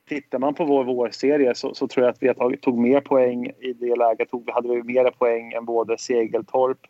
tittar 0.08 0.40
man 0.40 0.54
på 0.54 0.66
vår 0.66 0.84
vårserie 0.84 1.56
så, 1.56 1.74
så 1.74 1.88
tror 1.88 2.06
jag 2.06 2.12
att 2.12 2.24
vi 2.24 2.28
har 2.28 2.34
tagit, 2.34 2.62
tog 2.62 2.78
mer 2.78 3.02
poäng 3.02 3.52
i 3.60 3.74
det 3.74 3.96
läget. 3.96 4.30
Tog, 4.30 4.50
hade 4.50 4.68
vi 4.68 4.84
mer 4.84 5.12
poäng 5.12 5.52
än 5.52 5.66
både 5.66 5.98
Segeltorp 5.98 6.88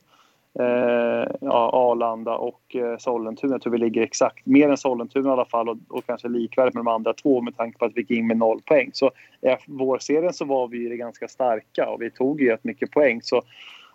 eh, 0.59 1.27
ja, 1.41 1.69
Arlanda 1.73 2.37
och 2.37 2.75
eh, 2.75 2.97
Sollentuna. 2.97 3.53
Jag 3.53 3.61
tror 3.61 3.71
vi 3.71 3.77
ligger 3.77 4.01
exakt 4.01 4.45
mer 4.45 4.69
än 4.69 4.77
Sollentuna 4.77 5.29
i 5.29 5.31
alla 5.31 5.45
fall 5.45 5.69
och, 5.69 5.77
och 5.89 6.05
kanske 6.05 6.27
likvärdigt 6.27 6.73
med 6.73 6.85
de 6.85 6.91
andra 6.91 7.13
två 7.13 7.41
med 7.41 7.57
tanke 7.57 7.77
på 7.77 7.85
att 7.85 7.91
vi 7.95 8.01
gick 8.01 8.11
in 8.11 8.27
med 8.27 8.37
noll 8.37 8.61
poäng. 8.61 8.89
Så 8.93 9.11
eh, 9.41 9.57
vårserien 9.67 10.33
så 10.33 10.45
var 10.45 10.67
vi 10.67 10.97
ganska 10.97 11.27
starka 11.27 11.89
och 11.89 12.01
vi 12.01 12.11
tog 12.11 12.41
ju 12.41 12.49
rätt 12.49 12.63
mycket 12.63 12.91
poäng. 12.91 13.21
Så, 13.21 13.41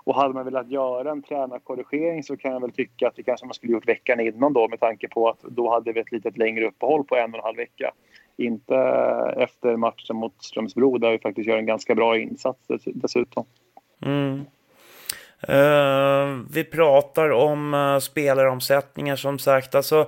och 0.04 0.14
hade 0.14 0.34
man 0.34 0.44
velat 0.44 0.70
göra 0.70 1.10
en 1.10 1.22
tränarkorrigering 1.22 2.22
så 2.22 2.36
kan 2.36 2.52
jag 2.52 2.60
väl 2.60 2.72
tycka 2.72 3.08
att 3.08 3.16
det 3.16 3.22
kanske 3.22 3.46
man 3.46 3.54
skulle 3.54 3.72
gjort 3.72 3.88
veckan 3.88 4.20
innan 4.20 4.52
då 4.52 4.68
med 4.68 4.80
tanke 4.80 5.08
på 5.08 5.28
att 5.28 5.40
då 5.42 5.70
hade 5.70 5.92
vi 5.92 6.00
ett 6.00 6.12
litet 6.12 6.38
längre 6.38 6.66
uppehåll 6.66 7.04
på 7.04 7.16
en 7.16 7.30
och 7.30 7.38
en 7.38 7.44
halv 7.44 7.56
vecka. 7.56 7.90
Inte 8.36 8.74
eh, 8.74 9.42
efter 9.42 9.76
matchen 9.76 10.16
mot 10.16 10.42
Strömsbro 10.42 10.98
där 10.98 11.10
vi 11.10 11.18
faktiskt 11.18 11.48
gör 11.48 11.58
en 11.58 11.66
ganska 11.66 11.94
bra 11.94 12.18
insats 12.18 12.60
dessutom. 12.84 13.44
Mm. 14.06 14.44
Uh, 15.48 16.40
vi 16.50 16.64
pratar 16.64 17.30
om 17.30 17.74
uh, 17.74 17.98
spelaromsättningar 17.98 19.16
som 19.16 19.38
sagt. 19.38 19.74
Alltså, 19.74 20.06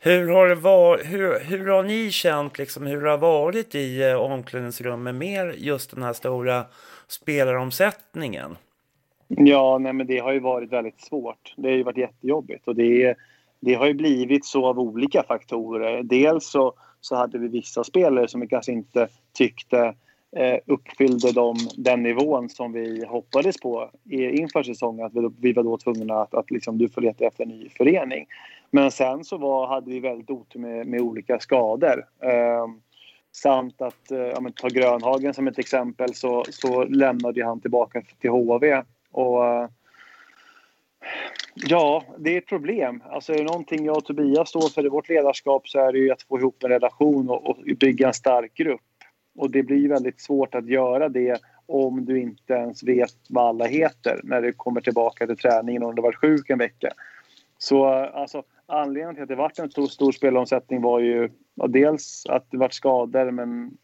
hur, 0.00 0.28
har 0.28 0.48
det 0.48 0.54
var, 0.54 0.98
hur, 1.04 1.40
hur 1.40 1.66
har 1.66 1.82
ni 1.82 2.10
känt 2.10 2.58
liksom, 2.58 2.86
hur 2.86 3.00
det 3.00 3.10
har 3.10 3.18
varit 3.18 3.74
i 3.74 4.04
uh, 4.04 4.14
omklädningsrummet 4.14 5.14
med 5.14 5.54
just 5.56 5.90
den 5.90 6.02
här 6.02 6.12
stora 6.12 6.64
spelaromsättningen? 7.08 8.56
Ja, 9.28 9.78
nej, 9.78 9.92
men 9.92 10.06
det 10.06 10.18
har 10.18 10.32
ju 10.32 10.40
varit 10.40 10.72
väldigt 10.72 11.00
svårt. 11.00 11.54
Det 11.56 11.68
har 11.68 11.76
ju 11.76 11.82
varit 11.82 11.96
jättejobbigt 11.96 12.68
och 12.68 12.74
det, 12.74 13.14
det 13.60 13.74
har 13.74 13.86
ju 13.86 13.94
blivit 13.94 14.44
så 14.44 14.66
av 14.66 14.78
olika 14.78 15.22
faktorer. 15.22 16.02
Dels 16.02 16.50
så, 16.50 16.72
så 17.00 17.16
hade 17.16 17.38
vi 17.38 17.48
vissa 17.48 17.84
spelare 17.84 18.28
som 18.28 18.40
vi 18.40 18.46
kanske 18.46 18.72
inte 18.72 19.08
tyckte 19.32 19.94
Eh, 20.36 20.58
uppfyllde 20.66 21.32
de 21.32 21.56
den 21.76 22.02
nivån 22.02 22.48
som 22.48 22.72
vi 22.72 23.04
hoppades 23.04 23.60
på 23.60 23.90
inför 24.10 24.62
säsongen. 24.62 25.06
Att 25.06 25.14
vi, 25.14 25.28
vi 25.40 25.52
var 25.52 25.62
då 25.62 25.78
tvungna 25.78 26.14
att, 26.14 26.34
att 26.34 26.50
liksom, 26.50 26.78
du 26.78 26.88
får 26.88 27.00
leta 27.00 27.26
efter 27.26 27.42
en 27.42 27.48
ny 27.48 27.68
förening. 27.68 28.26
Men 28.70 28.90
sen 28.90 29.24
så 29.24 29.38
var, 29.38 29.66
hade 29.66 29.90
vi 29.90 30.00
väldigt 30.00 30.30
otur 30.30 30.60
med, 30.60 30.86
med 30.86 31.00
olika 31.00 31.38
skador. 31.40 32.04
Eh, 32.22 32.66
samt 33.32 33.82
att, 33.82 34.10
eh, 34.10 34.18
ja, 34.18 34.40
men, 34.40 34.52
ta 34.52 34.68
Grönhagen 34.68 35.34
som 35.34 35.48
ett 35.48 35.58
exempel 35.58 36.14
så, 36.14 36.44
så 36.50 36.84
lämnade 36.84 37.44
han 37.44 37.60
tillbaka 37.60 38.02
till 38.20 38.30
HV. 38.30 38.82
Och, 39.10 39.46
eh, 39.46 39.68
Ja, 41.54 42.04
det 42.18 42.34
är 42.34 42.38
ett 42.38 42.46
problem. 42.46 43.02
Alltså 43.10 43.32
är 43.32 43.38
det 43.38 43.44
någonting 43.44 43.84
jag 43.84 43.96
och 43.96 44.04
Tobias 44.04 44.48
står 44.48 44.68
för 44.68 44.86
i 44.86 44.88
vårt 44.88 45.08
ledarskap 45.08 45.68
så 45.68 45.78
är 45.78 45.92
det 45.92 45.98
ju 45.98 46.10
att 46.10 46.22
få 46.22 46.38
ihop 46.38 46.62
en 46.62 46.70
relation 46.70 47.30
och, 47.30 47.50
och 47.50 47.56
bygga 47.80 48.06
en 48.06 48.14
stark 48.14 48.54
grupp. 48.54 48.80
Och 49.36 49.50
det 49.50 49.62
blir 49.62 49.88
väldigt 49.88 50.20
svårt 50.20 50.54
att 50.54 50.68
göra 50.68 51.08
det 51.08 51.40
om 51.66 52.04
du 52.04 52.20
inte 52.20 52.52
ens 52.52 52.82
vet 52.82 53.16
vad 53.28 53.48
alla 53.48 53.64
heter 53.64 54.20
när 54.24 54.42
du 54.42 54.52
kommer 54.52 54.80
tillbaka 54.80 55.26
till 55.26 55.36
träningen 55.36 55.82
om 55.82 55.94
du 55.94 56.02
varit 56.02 56.16
sjuk 56.16 56.50
en 56.50 56.58
vecka. 56.58 56.88
Så 57.58 57.86
alltså, 57.86 58.42
anledningen 58.66 59.14
till 59.14 59.22
att 59.22 59.28
det 59.28 59.34
vart 59.34 59.58
en 59.58 59.70
stor, 59.70 59.86
stor 59.86 60.12
spelomsättning 60.12 60.82
var 60.82 61.00
ju 61.00 61.30
ja, 61.54 61.66
dels 61.66 62.26
att 62.28 62.50
det 62.50 62.56
vart 62.56 62.72
skador 62.72 63.30
men 63.30 63.76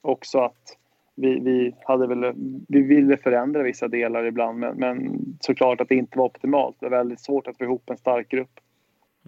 också 0.00 0.38
att 0.38 0.76
vi, 1.14 1.40
vi, 1.40 1.74
hade 1.84 2.06
väl, 2.06 2.32
vi 2.68 2.82
ville 2.82 3.16
förändra 3.16 3.62
vissa 3.62 3.88
delar 3.88 4.24
ibland 4.24 4.58
men, 4.58 4.76
men 4.76 5.20
såklart 5.40 5.80
att 5.80 5.88
det 5.88 5.94
inte 5.94 6.18
var 6.18 6.24
optimalt. 6.24 6.76
Det 6.80 6.88
var 6.88 6.98
väldigt 6.98 7.20
svårt 7.20 7.46
att 7.46 7.58
få 7.58 7.64
ihop 7.64 7.90
en 7.90 7.96
stark 7.96 8.28
grupp. 8.28 8.60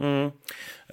Mm. 0.01 0.25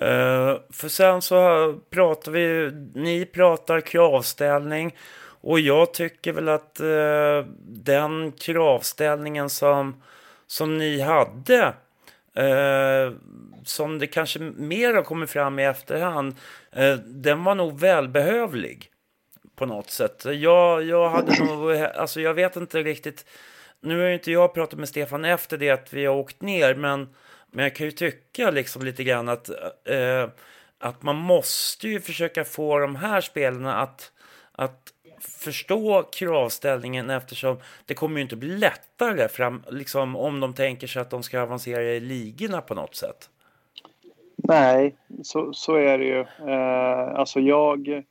Uh, 0.02 0.59
för 0.80 0.88
sen 0.88 1.22
så 1.22 1.74
pratar 1.90 2.32
vi, 2.32 2.72
ni 2.94 3.26
pratar 3.26 3.82
kravställning 3.82 4.96
och 5.42 5.60
jag 5.60 5.94
tycker 5.94 6.34
väl 6.34 6.50
att 6.50 6.80
eh, 6.80 7.46
den 7.68 8.32
kravställningen 8.32 9.50
som, 9.50 10.04
som 10.48 10.78
ni 10.78 11.02
hade 11.02 11.74
eh, 12.36 13.14
som 13.66 14.00
det 14.00 14.08
kanske 14.08 14.40
mer 14.40 14.94
har 14.94 15.04
kommit 15.04 15.30
fram 15.30 15.60
i 15.60 15.66
efterhand, 15.66 16.36
eh, 16.72 16.94
den 16.96 17.44
var 17.44 17.56
nog 17.56 17.80
välbehövlig 17.80 18.92
på 19.56 19.66
något 19.66 19.90
sätt. 19.90 20.26
Jag, 20.26 20.84
jag 20.84 21.10
hade 21.10 21.44
nog, 21.44 21.72
alltså 21.76 22.22
jag 22.22 22.34
vet 22.34 22.56
inte 22.56 22.84
riktigt, 22.84 23.26
nu 23.82 24.00
har 24.00 24.08
ju 24.08 24.14
inte 24.14 24.32
jag 24.32 24.54
pratat 24.54 24.80
med 24.80 24.90
Stefan 24.90 25.26
efter 25.26 25.58
det 25.58 25.70
att 25.70 25.94
vi 25.94 26.06
har 26.06 26.16
åkt 26.16 26.42
ner, 26.42 26.76
men, 26.76 27.10
men 27.52 27.64
jag 27.64 27.76
kan 27.76 27.86
ju 27.86 27.92
tycka 27.92 28.52
liksom 28.52 28.82
lite 28.82 29.04
grann 29.04 29.30
att, 29.30 29.50
eh, 29.86 30.30
att 30.80 31.04
man 31.04 31.16
måste 31.16 31.88
ju 31.88 32.00
försöka 32.00 32.46
få 32.46 32.80
de 32.80 32.96
här 32.96 33.22
spelarna 33.22 33.76
att, 33.76 34.12
att 34.52 34.94
förstå 35.20 36.04
kravställningen 36.12 37.10
eftersom 37.10 37.58
det 37.86 37.94
kommer 37.94 38.16
ju 38.16 38.22
inte 38.22 38.36
bli 38.36 38.58
lättare 38.58 39.28
fram, 39.28 39.64
liksom, 39.72 40.16
om 40.16 40.40
de 40.40 40.54
tänker 40.54 40.88
sig 40.88 41.02
att 41.02 41.10
de 41.10 41.24
ska 41.24 41.42
avancera 41.42 41.84
i 41.84 42.00
ligorna 42.00 42.62
på 42.62 42.74
något 42.74 42.96
sätt. 42.96 43.30
Nej, 44.36 44.96
så, 45.24 45.54
så 45.54 45.76
är 45.76 45.98
det 45.98 46.06
ju. 46.06 46.20
Eh, 46.50 47.20
alltså 47.20 47.40
jag... 47.40 48.04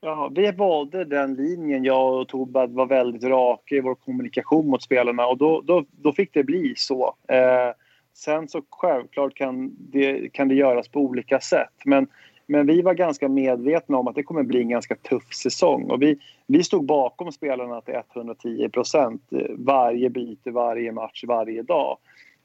Ja, 0.00 0.30
vi 0.34 0.52
valde 0.52 1.04
den 1.04 1.34
linjen, 1.34 1.84
jag 1.84 2.20
och 2.20 2.28
Tobbe, 2.28 2.66
var 2.66 2.86
väldigt 2.86 3.24
raka 3.24 3.74
i 3.74 3.80
vår 3.80 3.94
kommunikation 3.94 4.68
mot 4.68 4.82
spelarna 4.82 5.26
och 5.26 5.38
då, 5.38 5.60
då, 5.60 5.84
då 5.90 6.12
fick 6.12 6.34
det 6.34 6.44
bli 6.44 6.74
så. 6.76 7.16
Eh, 7.28 7.70
sen 8.14 8.48
så 8.48 8.62
självklart 8.70 9.34
kan 9.34 9.76
det, 9.78 10.32
kan 10.32 10.48
det 10.48 10.54
göras 10.54 10.88
på 10.88 11.00
olika 11.00 11.40
sätt 11.40 11.74
men 11.84 12.06
men 12.46 12.66
vi 12.66 12.82
var 12.82 12.94
ganska 12.94 13.28
medvetna 13.28 13.98
om 13.98 14.08
att 14.08 14.14
det 14.14 14.22
kommer 14.22 14.42
bli 14.42 14.60
en 14.60 14.68
ganska 14.68 14.94
tuff 14.94 15.34
säsong. 15.34 15.90
Och 15.90 16.02
vi, 16.02 16.18
vi 16.46 16.64
stod 16.64 16.84
bakom 16.84 17.32
spelarna 17.32 17.80
till 17.80 17.94
110 18.14 18.68
procent 18.68 19.22
eh, 19.32 19.46
varje 19.58 20.10
byte, 20.10 20.50
varje 20.50 20.92
match, 20.92 21.24
varje 21.26 21.62
dag. 21.62 21.98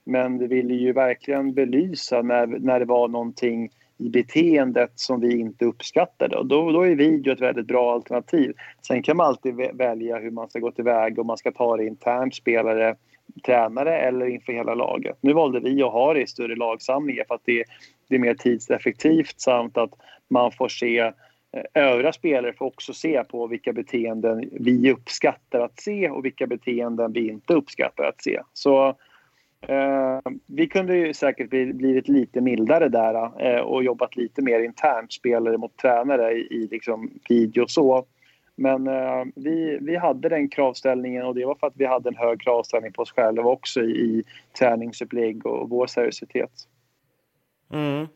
Men 0.03 0.37
vi 0.37 0.47
ville 0.47 0.73
ju 0.73 0.93
verkligen 0.93 1.53
belysa 1.53 2.21
när, 2.21 2.47
när 2.47 2.79
det 2.79 2.85
var 2.85 3.07
någonting 3.07 3.69
i 3.97 4.09
beteendet 4.09 4.91
som 4.95 5.19
vi 5.21 5.39
inte 5.39 5.65
uppskattade. 5.65 6.37
Och 6.37 6.45
då, 6.45 6.71
då 6.71 6.81
är 6.81 6.95
video 6.95 7.33
ett 7.33 7.41
väldigt 7.41 7.67
bra 7.67 7.93
alternativ. 7.93 8.53
Sen 8.87 9.03
kan 9.03 9.17
man 9.17 9.27
alltid 9.27 9.55
välja 9.73 10.19
hur 10.19 10.31
man 10.31 10.49
ska 10.49 10.59
gå 10.59 10.71
tillväga 10.71 11.21
om 11.21 11.27
man 11.27 11.37
ska 11.37 11.51
ta 11.51 11.77
det 11.77 11.85
internt, 11.85 12.35
spelare, 12.35 12.95
tränare 13.45 13.97
eller 13.97 14.25
inför 14.25 14.53
hela 14.53 14.75
laget. 14.75 15.17
Nu 15.21 15.33
valde 15.33 15.59
vi 15.59 15.83
att 15.83 15.91
ha 15.91 16.13
det 16.13 16.21
i 16.21 16.27
större 16.27 16.55
lagsamlingar 16.55 17.25
för 17.27 17.35
att 17.35 17.45
det, 17.45 17.63
det 18.07 18.15
är 18.15 18.19
mer 18.19 18.33
tidseffektivt 18.33 19.41
samt 19.41 19.77
att 19.77 19.93
man 20.27 20.51
får 20.51 20.67
se 20.67 20.99
eh, 20.99 21.13
övriga 21.73 22.13
spelare 22.13 22.53
får 22.53 22.65
också 22.65 22.93
se 22.93 23.23
på 23.23 23.47
vilka 23.47 23.73
beteenden 23.73 24.49
vi 24.51 24.91
uppskattar 24.91 25.59
att 25.59 25.79
se 25.79 26.09
och 26.09 26.25
vilka 26.25 26.47
beteenden 26.47 27.13
vi 27.13 27.29
inte 27.29 27.53
uppskattar 27.53 28.03
att 28.03 28.23
se. 28.23 28.41
Så 28.53 28.87
eh, 29.67 30.19
vi 30.47 30.67
kunde 30.67 30.97
ju 30.97 31.13
säkert 31.13 31.49
bli, 31.49 31.73
blivit 31.73 32.07
lite 32.07 32.41
mildare 32.41 32.89
där 32.89 33.41
eh, 33.45 33.61
och 33.61 33.83
jobbat 33.83 34.15
lite 34.15 34.41
mer 34.41 34.59
internt 34.59 35.13
spelare 35.13 35.57
mot 35.57 35.77
tränare 35.77 36.31
i, 36.31 36.39
i 36.39 36.67
liksom 36.71 37.11
video 37.29 37.63
och 37.63 37.71
så. 37.71 38.05
Men 38.59 38.87
eh, 38.87 39.25
vi, 39.35 39.77
vi 39.81 39.95
hade 39.95 40.29
den 40.29 40.49
kravställningen 40.49 41.25
och 41.25 41.35
det 41.35 41.45
var 41.45 41.55
för 41.55 41.67
att 41.67 41.73
vi 41.75 41.85
hade 41.85 42.09
en 42.09 42.15
hög 42.15 42.41
kravställning 42.41 42.93
på 42.93 43.01
oss 43.01 43.11
själva 43.11 43.43
också 43.43 43.81
i, 43.81 43.91
i 43.91 44.23
träningsupplägg 44.59 45.45
och 45.45 45.69
vår 45.69 45.87
seriositet. 45.87 46.51
Mm. 47.73 48.07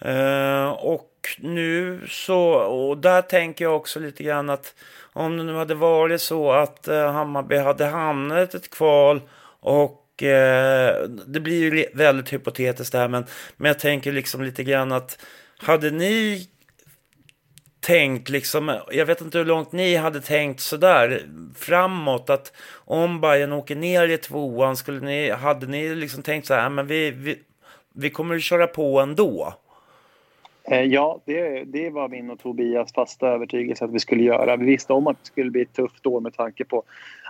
Eh, 0.00 0.70
och 0.70 1.10
nu 1.38 2.00
så, 2.08 2.42
och 2.52 2.98
där 2.98 3.22
tänker 3.22 3.64
jag 3.64 3.76
också 3.76 4.00
lite 4.00 4.22
grann 4.22 4.50
att 4.50 4.74
om 5.12 5.36
det 5.36 5.42
nu 5.42 5.54
hade 5.54 5.74
varit 5.74 6.20
så 6.20 6.52
att 6.52 6.88
eh, 6.88 7.12
Hammarby 7.12 7.56
hade 7.56 7.84
hamnat 7.84 8.54
ett 8.54 8.70
kval 8.70 9.20
och 9.60 10.22
eh, 10.22 11.08
det 11.26 11.40
blir 11.40 11.74
ju 11.74 11.86
väldigt 11.94 12.32
hypotetiskt 12.32 12.92
det 12.92 12.98
här 12.98 13.08
men, 13.08 13.24
men 13.56 13.68
jag 13.68 13.78
tänker 13.78 14.12
liksom 14.12 14.42
lite 14.42 14.64
grann 14.64 14.92
att 14.92 15.24
hade 15.58 15.90
ni 15.90 16.48
tänkt 17.86 18.28
liksom, 18.28 18.78
jag 18.90 19.06
vet 19.06 19.20
inte 19.20 19.38
hur 19.38 19.44
långt 19.44 19.72
ni 19.72 19.96
hade 19.96 20.20
tänkt 20.20 20.60
sådär 20.60 21.22
framåt 21.56 22.30
att 22.30 22.52
om 22.84 23.20
Bayern 23.20 23.52
åker 23.52 23.76
ner 23.76 24.08
i 24.08 24.18
tvåan 24.18 24.76
skulle 24.76 25.00
ni, 25.00 25.30
hade 25.30 25.66
ni 25.66 25.94
liksom 25.94 26.22
tänkt 26.22 26.46
så 26.46 26.54
här, 26.54 26.70
men 26.70 26.86
vi, 26.86 27.10
vi, 27.10 27.38
vi 27.94 28.10
kommer 28.10 28.36
att 28.36 28.42
köra 28.42 28.66
på 28.66 29.00
ändå? 29.00 29.54
Eh, 30.64 30.82
ja, 30.82 31.20
det, 31.24 31.64
det 31.64 31.90
var 31.90 32.08
min 32.08 32.30
och 32.30 32.38
Tobias 32.38 32.92
fasta 32.92 33.28
övertygelse 33.28 33.84
att 33.84 33.92
vi 33.92 33.98
skulle 33.98 34.22
göra. 34.22 34.56
Vi 34.56 34.66
visste 34.66 34.92
om 34.92 35.06
att 35.06 35.16
det 35.20 35.26
skulle 35.26 35.50
bli 35.50 35.62
ett 35.62 35.72
tufft 35.72 36.06
år 36.06 36.20
med 36.20 36.34
tanke 36.34 36.64
på 36.64 36.82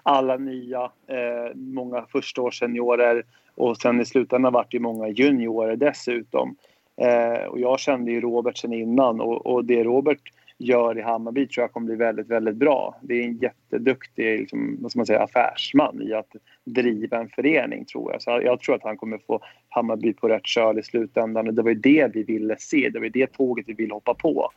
alla 0.02 0.36
nya, 0.36 0.82
eh, 1.06 1.54
många 1.54 2.06
förstaårsseniorer 2.12 3.22
och 3.54 3.76
sen 3.76 4.00
i 4.00 4.04
slutändan 4.04 4.52
vart 4.52 4.72
det 4.72 4.78
många 4.78 5.08
juniorer 5.08 5.76
dessutom. 5.76 6.56
Eh, 6.96 7.44
och 7.44 7.60
jag 7.60 7.80
kände 7.80 8.10
ju 8.10 8.20
Robert 8.20 8.56
sen 8.56 8.72
innan 8.72 9.20
och, 9.20 9.46
och 9.46 9.64
det 9.64 9.84
Robert 9.84 10.20
gör 10.58 10.98
i 10.98 11.02
Hammarby 11.02 11.46
tror 11.46 11.62
jag 11.62 11.72
kommer 11.72 11.86
bli 11.86 11.96
väldigt, 11.96 12.28
väldigt 12.28 12.56
bra. 12.56 12.96
Det 13.02 13.14
är 13.14 13.24
en 13.24 13.36
jätteduktig 13.36 14.40
liksom, 14.40 14.78
vad 14.80 14.90
ska 14.90 14.98
man 14.98 15.06
säga, 15.06 15.22
affärsman 15.22 16.02
i 16.02 16.12
att 16.12 16.36
driva 16.64 17.16
en 17.16 17.28
förening 17.28 17.84
tror 17.84 18.12
jag. 18.12 18.22
Så 18.22 18.40
jag 18.44 18.60
tror 18.60 18.74
att 18.74 18.82
han 18.82 18.96
kommer 18.96 19.18
få 19.26 19.40
Hammarby 19.68 20.12
på 20.12 20.28
rätt 20.28 20.46
köl 20.46 20.78
i 20.78 20.82
slutändan 20.82 21.48
och 21.48 21.54
det 21.54 21.62
var 21.62 21.70
ju 21.70 21.74
det 21.74 22.10
vi 22.14 22.22
ville 22.22 22.56
se. 22.58 22.90
Det 22.92 22.98
var 22.98 23.04
ju 23.04 23.10
det 23.10 23.32
tåget 23.32 23.68
vi 23.68 23.72
ville 23.72 23.94
hoppa 23.94 24.14
på. 24.14 24.50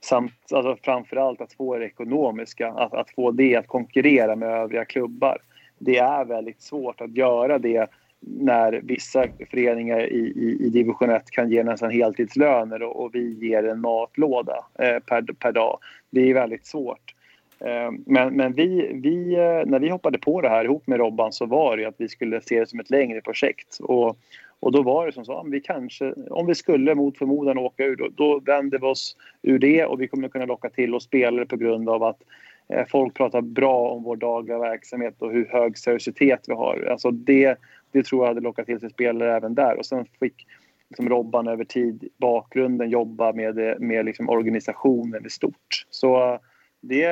Samt 0.00 0.52
alltså, 0.52 0.76
framförallt 0.82 1.40
att 1.40 1.52
få 1.52 1.76
det 1.76 1.86
ekonomiska, 1.86 2.68
att, 2.68 2.94
att 2.94 3.10
få 3.10 3.30
det 3.30 3.56
att 3.56 3.66
konkurrera 3.66 4.36
med 4.36 4.48
övriga 4.48 4.84
klubbar. 4.84 5.38
Det 5.78 5.98
är 5.98 6.24
väldigt 6.24 6.62
svårt 6.62 7.00
att 7.00 7.16
göra 7.16 7.58
det 7.58 7.90
när 8.20 8.80
vissa 8.84 9.24
föreningar 9.50 10.12
i, 10.12 10.18
i, 10.18 10.66
i 10.66 10.68
division 10.68 11.10
1 11.10 11.30
kan 11.30 11.50
ge 11.50 11.62
nästan 11.62 11.90
heltidslöner 11.90 12.82
och, 12.82 13.04
och 13.04 13.14
vi 13.14 13.48
ger 13.48 13.64
en 13.64 13.80
matlåda 13.80 14.64
eh, 14.78 14.98
per, 14.98 15.22
per 15.22 15.52
dag. 15.52 15.78
Det 16.10 16.30
är 16.30 16.34
väldigt 16.34 16.66
svårt. 16.66 17.14
Eh, 17.60 17.90
men 18.06 18.36
men 18.36 18.52
vi, 18.52 18.90
vi, 18.94 19.34
eh, 19.34 19.70
när 19.70 19.78
vi 19.78 19.88
hoppade 19.88 20.18
på 20.18 20.40
det 20.40 20.48
här 20.48 20.64
ihop 20.64 20.86
med 20.86 20.98
Robban 20.98 21.32
så 21.32 21.46
var 21.46 21.76
det 21.76 21.84
att 21.84 21.94
vi 21.98 22.08
skulle 22.08 22.40
se 22.40 22.60
det 22.60 22.66
som 22.66 22.80
ett 22.80 22.90
längre 22.90 23.20
projekt. 23.20 23.78
Och, 23.80 24.16
och 24.60 24.72
då 24.72 24.82
var 24.82 25.06
det 25.06 25.12
som 25.12 25.24
så, 25.24 25.46
vi 25.50 25.60
kanske, 25.60 26.12
om 26.30 26.46
vi 26.46 26.54
skulle 26.54 26.94
mot 26.94 27.18
förmodan 27.18 27.58
åka 27.58 27.84
ur, 27.84 27.96
då, 27.96 28.08
då 28.14 28.40
vänder 28.40 28.78
vi 28.78 28.86
oss 28.86 29.16
ur 29.42 29.58
det 29.58 29.84
och 29.84 30.00
vi 30.00 30.08
kommer 30.08 30.28
kunna 30.28 30.44
locka 30.44 30.70
till 30.70 30.94
oss 30.94 31.04
spelare 31.04 31.46
på 31.46 31.56
grund 31.56 31.88
av 31.88 32.02
att 32.02 32.22
Eh, 32.68 32.86
folk 32.86 33.14
pratar 33.14 33.40
bra 33.40 33.90
om 33.90 34.02
vår 34.02 34.16
dagliga 34.16 34.58
verksamhet 34.58 35.14
och 35.18 35.32
hur 35.32 35.46
hög 35.46 35.78
seriositet 35.78 36.40
vi 36.46 36.54
har. 36.54 36.88
Alltså 36.90 37.10
det, 37.10 37.58
det 37.92 38.02
tror 38.02 38.22
jag 38.22 38.28
hade 38.28 38.40
lockat 38.40 38.66
till 38.66 38.80
sig 38.80 38.90
spelare 38.90 39.36
även 39.36 39.54
där. 39.54 39.78
Och 39.78 39.86
sen 39.86 40.06
fick 40.20 40.46
liksom 40.88 41.08
Robban 41.08 41.48
över 41.48 41.64
tid, 41.64 42.08
bakgrunden, 42.16 42.90
jobba 42.90 43.32
med, 43.32 43.80
med 43.80 44.04
liksom 44.04 44.28
organisationen 44.28 45.26
i 45.26 45.30
stort. 45.30 45.86
Så 45.90 46.32
eh, 46.32 46.38
det, 46.80 47.08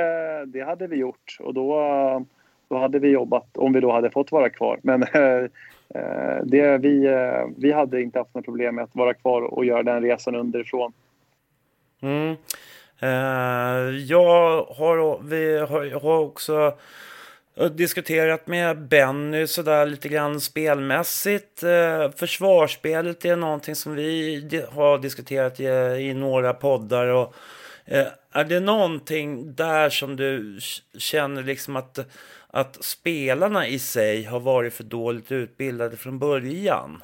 det 0.46 0.60
hade 0.60 0.86
vi 0.86 0.96
gjort 0.96 1.36
och 1.40 1.54
då, 1.54 1.80
då 2.68 2.78
hade 2.78 2.98
vi 2.98 3.08
jobbat 3.08 3.56
om 3.56 3.72
vi 3.72 3.80
då 3.80 3.92
hade 3.92 4.10
fått 4.10 4.32
vara 4.32 4.50
kvar. 4.50 4.80
Men 4.82 5.02
äh, 5.02 5.44
det, 6.44 6.78
vi, 6.78 7.08
vi 7.56 7.72
hade 7.72 8.02
inte 8.02 8.18
haft 8.18 8.34
några 8.34 8.44
problem 8.44 8.74
med 8.74 8.84
att 8.84 8.96
vara 8.96 9.14
kvar 9.14 9.42
och 9.42 9.64
göra 9.64 9.82
den 9.82 10.02
resan 10.02 10.34
underifrån. 10.34 10.92
Mm. 12.00 12.36
Eh, 13.00 13.08
jag 14.06 14.64
har, 14.64 15.22
vi 15.22 15.58
har, 15.58 16.00
har 16.00 16.18
också 16.18 16.78
eh, 17.56 17.66
diskuterat 17.66 18.46
med 18.46 18.88
Benny 18.88 19.46
sådär 19.46 19.86
lite 19.86 20.08
grann 20.08 20.40
spelmässigt. 20.40 21.62
Eh, 21.62 22.10
försvarsspelet 22.16 23.24
är 23.24 23.36
någonting 23.36 23.74
som 23.74 23.94
vi 23.94 24.64
har 24.72 24.98
diskuterat 24.98 25.60
i, 25.60 25.64
i 26.08 26.14
några 26.14 26.54
poddar. 26.54 27.06
Och, 27.06 27.34
eh, 27.84 28.06
är 28.32 28.44
det 28.44 28.60
någonting 28.60 29.54
där 29.54 29.90
som 29.90 30.16
du 30.16 30.58
känner 30.98 31.42
liksom 31.42 31.76
att, 31.76 31.98
att 32.48 32.84
spelarna 32.84 33.66
i 33.68 33.78
sig 33.78 34.24
har 34.24 34.40
varit 34.40 34.74
för 34.74 34.84
dåligt 34.84 35.32
utbildade 35.32 35.96
från 35.96 36.18
början? 36.18 37.02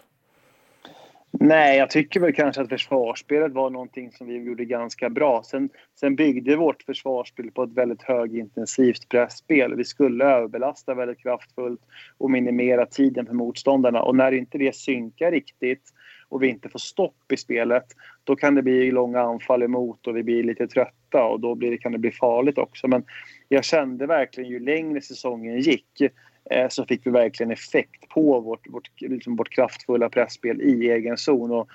Nej, 1.40 1.78
jag 1.78 1.90
tycker 1.90 2.20
väl 2.20 2.32
kanske 2.32 2.62
att 2.62 2.68
försvarsspelet 2.68 3.52
var 3.52 3.70
någonting 3.70 4.12
som 4.12 4.26
vi 4.26 4.36
gjorde 4.36 4.64
ganska 4.64 5.10
bra. 5.10 5.42
Sen, 5.44 5.68
sen 6.00 6.16
byggde 6.16 6.56
vårt 6.56 6.82
försvarsspel 6.82 7.50
på 7.50 7.62
ett 7.62 7.72
väldigt 7.72 8.02
högintensivt 8.02 9.08
pressspel. 9.08 9.74
Vi 9.74 9.84
skulle 9.84 10.24
överbelasta 10.24 10.94
väldigt 10.94 11.18
kraftfullt 11.18 11.80
och 12.18 12.30
minimera 12.30 12.86
tiden 12.86 13.26
för 13.26 13.34
motståndarna. 13.34 14.02
Och 14.02 14.16
när 14.16 14.32
inte 14.32 14.58
det 14.58 14.74
synkar 14.74 15.30
riktigt 15.30 15.82
och 16.28 16.42
vi 16.42 16.48
inte 16.48 16.68
får 16.68 16.78
stopp 16.78 17.32
i 17.32 17.36
spelet, 17.36 17.86
då 18.24 18.36
kan 18.36 18.54
det 18.54 18.62
bli 18.62 18.90
långa 18.90 19.20
anfall 19.20 19.62
emot 19.62 20.06
och 20.06 20.16
vi 20.16 20.22
blir 20.22 20.42
lite 20.42 20.66
trötta 20.66 21.24
och 21.24 21.40
då 21.40 21.54
blir 21.54 21.70
det, 21.70 21.78
kan 21.78 21.92
det 21.92 21.98
bli 21.98 22.10
farligt 22.10 22.58
också. 22.58 22.88
Men 22.88 23.04
jag 23.48 23.64
kände 23.64 24.06
verkligen 24.06 24.50
ju 24.50 24.60
längre 24.60 25.00
säsongen 25.00 25.60
gick 25.60 26.02
Eh, 26.50 26.68
så 26.68 26.84
fick 26.84 27.06
vi 27.06 27.10
verkligen 27.10 27.52
effekt 27.52 28.08
på 28.08 28.40
vårt, 28.40 28.68
vårt, 28.68 28.90
liksom 29.00 29.36
vårt 29.36 29.50
kraftfulla 29.50 30.08
pressspel 30.08 30.60
i 30.60 30.90
egen 30.90 31.16
zon. 31.16 31.50
Och, 31.50 31.68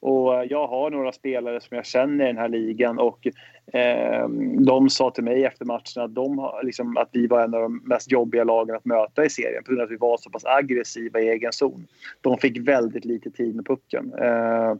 Och 0.00 0.34
eh, 0.34 0.46
jag 0.50 0.66
har 0.66 0.90
några 0.90 1.12
spelare 1.12 1.60
som 1.60 1.76
jag 1.76 1.86
känner 1.86 2.24
i 2.24 2.26
den 2.26 2.38
här 2.38 2.48
ligan 2.48 2.98
och 2.98 3.26
eh, 3.72 4.28
de 4.58 4.90
sa 4.90 5.10
till 5.10 5.24
mig 5.24 5.44
efter 5.44 5.64
matchen 5.64 6.02
att, 6.02 6.14
de 6.14 6.50
liksom, 6.62 6.96
att 6.96 7.08
vi 7.12 7.26
var 7.26 7.44
en 7.44 7.54
av 7.54 7.60
de 7.60 7.82
mest 7.84 8.12
jobbiga 8.12 8.44
lagen 8.44 8.76
att 8.76 8.84
möta 8.84 9.24
i 9.24 9.30
serien 9.30 9.64
på 9.64 9.70
grund 9.70 9.80
av 9.80 9.84
att 9.84 9.92
vi 9.92 9.96
var 9.96 10.16
så 10.16 10.30
pass 10.30 10.44
aggressiva 10.44 11.20
i 11.20 11.28
egen 11.28 11.52
zon. 11.52 11.86
De 12.20 12.38
fick 12.38 12.68
väldigt 12.68 13.04
lite 13.04 13.30
tid 13.30 13.54
med 13.54 13.66
pucken. 13.66 14.14
Eh, 14.14 14.74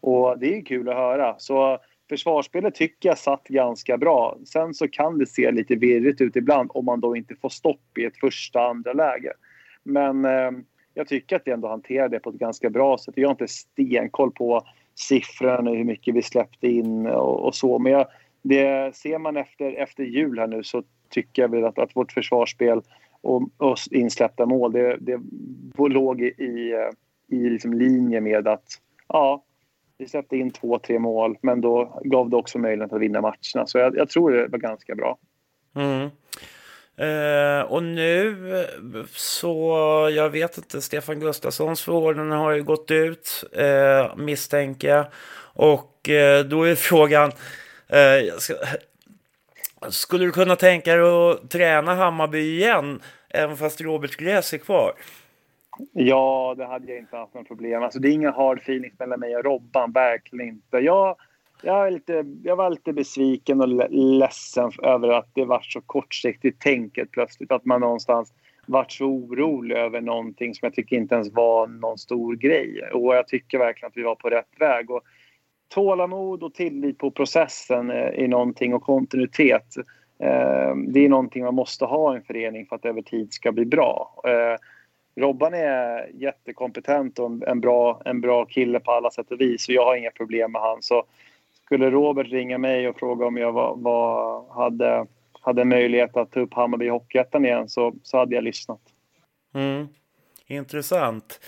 och 0.00 0.38
det 0.38 0.56
är 0.56 0.64
kul 0.64 0.88
att 0.88 0.96
höra. 0.96 1.34
Så 1.38 1.78
försvarsspelet 2.10 2.74
tycker 2.74 3.08
jag 3.08 3.18
satt 3.18 3.48
ganska 3.48 3.98
bra. 3.98 4.38
Sen 4.44 4.74
så 4.74 4.88
kan 4.88 5.18
det 5.18 5.26
se 5.26 5.50
lite 5.50 5.74
virrigt 5.74 6.20
ut 6.20 6.36
ibland 6.36 6.70
om 6.74 6.84
man 6.84 7.00
då 7.00 7.16
inte 7.16 7.34
får 7.34 7.48
stopp 7.48 7.98
i 7.98 8.04
ett 8.04 8.16
första, 8.20 8.60
andra 8.60 8.92
läge. 8.92 9.32
Men 9.82 10.24
eh, 10.24 10.50
jag 10.94 11.08
tycker 11.08 11.36
att 11.36 11.42
vi 11.44 11.52
ändå 11.52 11.68
hanterar 11.68 12.08
det 12.08 12.18
på 12.18 12.30
ett 12.30 12.36
ganska 12.36 12.70
bra 12.70 12.98
sätt. 12.98 13.14
Jag 13.16 13.28
har 13.28 13.34
inte 13.34 13.48
stenkoll 13.48 14.30
på 14.30 14.62
siffrorna, 14.94 15.70
hur 15.70 15.84
mycket 15.84 16.14
vi 16.14 16.22
släppte 16.22 16.68
in 16.68 17.06
och, 17.06 17.46
och 17.46 17.54
så. 17.54 17.78
Men 17.78 17.92
jag, 17.92 18.06
det 18.42 18.96
ser 18.96 19.18
man 19.18 19.36
efter, 19.36 19.72
efter 19.72 20.04
jul 20.04 20.38
här 20.38 20.46
nu 20.46 20.62
så 20.62 20.82
tycker 21.10 21.42
jag 21.42 21.48
väl 21.48 21.64
att, 21.64 21.78
att 21.78 21.96
vårt 21.96 22.12
försvarsspel 22.12 22.80
och, 23.20 23.42
och 23.56 23.78
insläppta 23.90 24.46
mål, 24.46 24.72
det, 24.72 24.96
det 25.00 25.20
låg 25.76 26.20
i, 26.20 26.34
i 26.38 26.72
eh, 26.72 27.50
liksom 27.50 27.74
linje 27.74 28.20
med 28.20 28.48
att 28.48 28.66
ja, 29.08 29.44
vi 30.00 30.08
släppte 30.08 30.36
in 30.36 30.50
två, 30.50 30.78
tre 30.78 30.98
mål 30.98 31.36
men 31.42 31.60
då 31.60 32.00
gav 32.04 32.30
det 32.30 32.36
också 32.36 32.58
möjlighet 32.58 32.92
att 32.92 33.00
vinna 33.00 33.20
matcherna. 33.20 33.66
Så 33.66 33.78
jag, 33.78 33.96
jag 33.96 34.08
tror 34.08 34.30
det 34.30 34.48
var 34.48 34.58
ganska 34.58 34.94
bra. 34.94 35.18
Mm. 35.76 36.10
Eh, 36.96 37.62
och 37.62 37.82
nu 37.82 38.36
så, 39.14 39.78
jag 40.12 40.30
vet 40.30 40.58
inte, 40.58 40.80
Stefan 40.80 41.20
Gustafssons 41.20 41.82
förordnande 41.82 42.36
har 42.36 42.50
ju 42.50 42.62
gått 42.62 42.90
ut, 42.90 43.44
eh, 43.52 44.16
misstänker 44.16 44.88
jag. 44.88 45.06
Och 45.54 46.08
eh, 46.08 46.44
då 46.44 46.62
är 46.62 46.74
frågan, 46.74 47.32
eh, 47.88 48.36
ska, 48.38 48.54
skulle 49.88 50.24
du 50.24 50.32
kunna 50.32 50.56
tänka 50.56 50.96
dig 50.96 51.04
att 51.04 51.50
träna 51.50 51.94
Hammarby 51.94 52.56
igen, 52.56 53.02
även 53.28 53.56
fast 53.56 53.80
Robert 53.80 54.16
Gräs 54.16 54.52
är 54.52 54.58
kvar? 54.58 54.94
Ja, 55.92 56.54
det 56.58 56.66
hade 56.66 56.92
jag 56.92 56.98
inte 56.98 57.16
haft 57.16 57.34
några 57.34 57.44
problem. 57.44 57.82
Alltså, 57.82 57.98
det 57.98 58.08
är 58.08 58.12
inga 58.12 58.30
hard 58.30 58.58
feelings 58.58 58.98
mellan 58.98 59.20
mig 59.20 59.36
och 59.36 59.44
Robban, 59.44 59.92
verkligen 59.92 60.48
inte. 60.48 60.78
Jag 60.78 61.16
jag, 61.62 61.86
är 61.86 61.90
lite, 61.90 62.24
jag 62.42 62.56
var 62.56 62.70
lite 62.70 62.92
besviken 62.92 63.60
och 63.60 63.90
ledsen 63.90 64.70
över 64.82 65.08
att 65.08 65.28
det 65.34 65.44
var 65.44 65.60
så 65.62 65.80
kortsiktigt 65.80 66.60
tänket 66.60 67.10
plötsligt. 67.10 67.52
Att 67.52 67.64
man 67.64 67.80
någonstans 67.80 68.32
varit 68.66 68.92
så 68.92 69.04
orolig 69.04 69.76
över 69.76 70.00
någonting 70.00 70.54
som 70.54 70.66
jag 70.66 70.74
tycker 70.74 70.96
inte 70.96 71.14
ens 71.14 71.32
var 71.32 71.66
någon 71.66 71.98
stor 71.98 72.36
grej. 72.36 72.82
Och 72.92 73.14
jag 73.16 73.28
tycker 73.28 73.58
verkligen 73.58 73.88
att 73.88 73.96
vi 73.96 74.02
var 74.02 74.14
på 74.14 74.30
rätt 74.30 74.60
väg. 74.60 74.90
Och 74.90 75.02
tålamod 75.68 76.42
och 76.42 76.54
tillit 76.54 76.98
på 76.98 77.10
processen 77.10 77.90
eh, 77.90 78.24
är 78.24 78.28
någonting 78.28 78.74
och 78.74 78.82
kontinuitet. 78.82 79.76
Eh, 80.18 80.76
det 80.88 81.04
är 81.04 81.08
någonting 81.08 81.44
man 81.44 81.54
måste 81.54 81.84
ha 81.84 82.14
i 82.14 82.16
en 82.16 82.22
förening 82.22 82.66
för 82.66 82.76
att 82.76 82.84
över 82.84 83.02
tid 83.02 83.32
ska 83.32 83.52
bli 83.52 83.64
bra. 83.64 84.22
Eh, 84.24 84.56
Robban 85.16 85.54
är 85.54 86.10
jättekompetent 86.14 87.18
och 87.18 87.48
en 87.48 87.60
bra, 87.60 88.02
en 88.04 88.20
bra 88.20 88.44
kille 88.44 88.80
på 88.80 88.92
alla 88.92 89.10
sätt 89.10 89.30
och 89.30 89.40
vis. 89.40 89.64
Så 89.64 89.72
jag 89.72 89.84
har 89.84 89.96
inga 89.96 90.10
problem 90.10 90.52
med 90.52 90.62
han. 90.62 90.82
Så 90.82 91.04
skulle 91.64 91.90
Robert 91.90 92.26
ringa 92.26 92.58
mig 92.58 92.88
och 92.88 92.98
fråga 92.98 93.26
om 93.26 93.36
jag 93.36 93.52
var, 93.52 93.76
var, 93.76 94.44
hade, 94.54 95.06
hade 95.40 95.64
möjlighet 95.64 96.16
att 96.16 96.32
ta 96.32 96.40
upp 96.40 96.54
Hammarby 96.54 96.84
i 96.84 96.88
Hockeyettan 96.88 97.44
igen 97.44 97.68
så, 97.68 97.94
så 98.02 98.18
hade 98.18 98.34
jag 98.34 98.44
lyssnat. 98.44 98.80
Mm. 99.54 99.88
Intressant. 100.46 101.40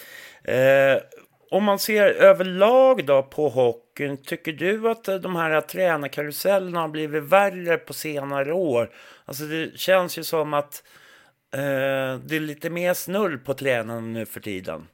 Eh, 0.44 1.03
om 1.51 1.64
man 1.64 1.79
ser 1.79 2.07
överlag 2.07 3.07
då 3.07 3.22
på 3.22 3.48
hockeyn, 3.48 4.16
tycker 4.16 4.53
du 4.53 4.90
att 4.90 5.05
de 5.05 5.37
här 5.37 5.61
tränarkarusellerna 5.61 6.81
har 6.81 6.88
blivit 6.88 7.22
värre 7.22 7.77
på 7.77 7.92
senare 7.92 8.53
år? 8.53 8.90
Alltså 9.25 9.44
det 9.44 9.79
känns 9.79 10.18
ju 10.18 10.25
som 10.25 10.55
att 10.55 10.83
eh, 11.52 12.20
det 12.24 12.36
är 12.36 12.40
lite 12.40 12.70
mer 12.70 12.94
snurr 12.94 13.36
på 13.36 13.54
tränarna 13.54 14.00
nu 14.00 14.26
för 14.26 14.40
tiden. 14.40 14.88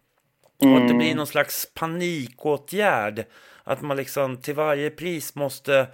Mm. 0.63 0.75
Och 0.75 0.81
att 0.81 0.89
det 0.89 0.95
blir 0.95 1.15
någon 1.15 1.27
slags 1.27 1.75
panikåtgärd 1.75 3.25
att 3.65 3.83
man 3.83 3.97
liksom 3.97 4.37
till 4.37 4.55
varje 4.55 4.91
pris 4.91 5.35
måste 5.35 5.87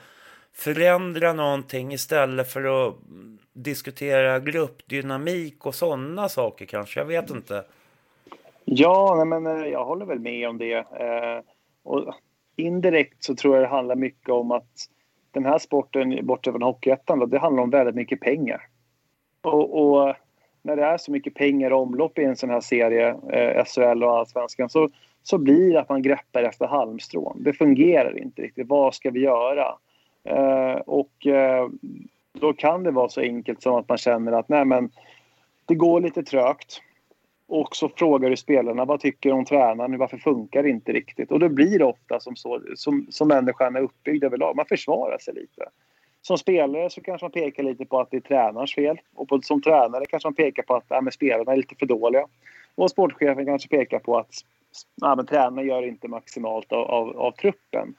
förändra 0.53 1.33
någonting 1.33 1.92
istället 1.92 2.53
för 2.53 2.88
att 2.88 2.94
diskutera 3.53 4.40
gruppdynamik 4.40 5.66
och 5.66 5.74
sådana 5.74 6.29
saker 6.29 6.66
kanske. 6.66 7.00
Jag 7.00 7.07
vet 7.07 7.31
inte. 7.31 7.64
Ja, 8.64 9.24
men 9.24 9.46
eh, 9.46 9.66
jag 9.66 9.85
håller 9.85 10.07
väl 10.07 10.18
med 10.18 10.48
om 10.48 10.59
det. 10.59 10.74
Eh, 10.74 11.42
och 11.83 12.14
indirekt 12.57 13.24
så 13.24 13.35
tror 13.35 13.55
jag 13.55 13.64
det 13.64 13.68
handlar 13.68 13.96
mycket 13.96 14.29
om 14.29 14.50
att 14.50 14.88
den 15.31 15.44
här 15.44 15.59
sporten, 15.59 16.27
bortsett 16.27 16.53
från 16.53 16.62
Hockeyettan, 16.62 17.31
det 17.31 17.38
handlar 17.38 17.62
om 17.62 17.70
väldigt 17.70 17.94
mycket 17.94 18.20
pengar. 18.20 18.68
Och, 19.42 19.83
och, 19.83 20.14
när 20.64 20.77
det 20.77 20.85
är 20.85 20.98
så 20.98 21.12
mycket 21.12 21.35
pengar 21.35 21.70
i 21.70 21.74
omlopp 21.74 22.18
i 22.18 22.24
en 22.24 22.37
sån 22.37 22.50
här 22.50 22.61
serie, 22.61 23.09
eh, 23.33 23.64
SHL 23.64 24.05
och 24.05 24.18
Allsvenskan, 24.18 24.68
så 24.68 24.88
så 25.22 25.38
blir 25.38 25.72
det 25.72 25.81
att 25.81 25.88
man 25.88 26.03
greppar 26.03 26.42
efter 26.42 26.66
halmstrån. 26.66 27.37
Det 27.40 27.53
fungerar 27.53 28.18
inte 28.18 28.42
riktigt. 28.42 28.68
Vad 28.68 28.94
ska 28.94 29.11
vi 29.11 29.20
göra? 29.20 29.74
Eh, 30.24 30.77
och 30.77 31.27
eh, 31.27 31.68
då 32.33 32.53
kan 32.53 32.83
det 32.83 32.90
vara 32.90 33.09
så 33.09 33.20
enkelt 33.20 33.62
som 33.62 33.74
att 33.74 33.88
man 33.88 33.98
känner 33.98 34.33
att 34.33 34.48
nej 34.48 34.64
men 34.64 34.90
det 35.64 35.74
går 35.74 36.00
lite 36.00 36.22
trögt. 36.22 36.81
Och 37.46 37.77
så 37.77 37.88
frågar 37.88 38.31
du 38.31 38.37
spelarna 38.37 38.85
vad 38.85 39.00
tycker 39.00 39.31
de 39.31 39.38
om 39.38 39.44
tränaren, 39.44 39.98
varför 39.98 40.18
funkar 40.18 40.62
det 40.62 40.68
inte 40.68 40.92
riktigt? 40.92 41.33
Och 41.33 41.40
då 41.40 41.48
blir 41.48 41.79
det 41.79 41.85
ofta 41.85 42.20
som 42.20 42.37
så, 42.37 42.61
som, 42.77 43.07
som 43.11 43.29
människan 43.29 43.77
är 43.77 43.81
uppbyggd 43.81 44.24
överlag, 44.24 44.57
man 44.57 44.66
försvarar 44.66 45.18
sig 45.18 45.35
lite. 45.35 45.68
Som 46.27 46.39
spelare 46.39 46.91
så 46.91 47.01
kanske 47.01 47.25
man 47.25 47.33
pekar 47.33 47.63
lite 47.63 47.85
på 47.85 48.01
att 48.01 48.11
det 48.11 48.17
är 48.17 48.21
tränarens 48.21 48.75
fel 48.75 49.01
och 49.15 49.29
på, 49.29 49.41
som 49.43 49.63
tränare 49.63 50.07
kanske 50.07 50.27
man 50.27 50.35
pekar 50.35 50.63
på 50.63 50.75
att 50.75 50.91
äh, 50.91 51.03
men 51.03 51.13
spelarna 51.13 51.53
är 51.53 51.57
lite 51.57 51.75
för 51.75 51.87
dåliga. 51.87 52.27
Och 52.75 52.91
sportchefen 52.91 53.47
kanske 53.47 53.69
pekar 53.69 53.99
på 53.99 54.19
att 54.19 54.35
äh, 55.05 55.17
men 55.17 55.27
tränarna 55.27 55.63
gör 55.63 55.83
inte 55.83 56.09
maximalt 56.09 56.73
av, 56.73 56.91
av, 56.91 57.17
av 57.17 57.33
truppen. 57.33 57.95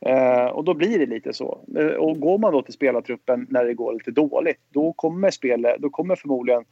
Eh, 0.00 0.46
och 0.46 0.64
då 0.64 0.74
blir 0.74 0.98
det 0.98 1.06
lite 1.06 1.32
så. 1.32 1.58
Eh, 1.78 1.86
och 1.86 2.20
går 2.20 2.38
man 2.38 2.52
då 2.52 2.62
till 2.62 2.74
spelartruppen 2.74 3.46
när 3.50 3.64
det 3.64 3.74
går 3.74 3.92
lite 3.92 4.10
dåligt, 4.10 4.60
då 4.68 4.92
kommer, 4.92 5.30
spela, 5.30 5.78
då 5.78 5.90
kommer 5.90 6.16
förmodligen 6.16 6.64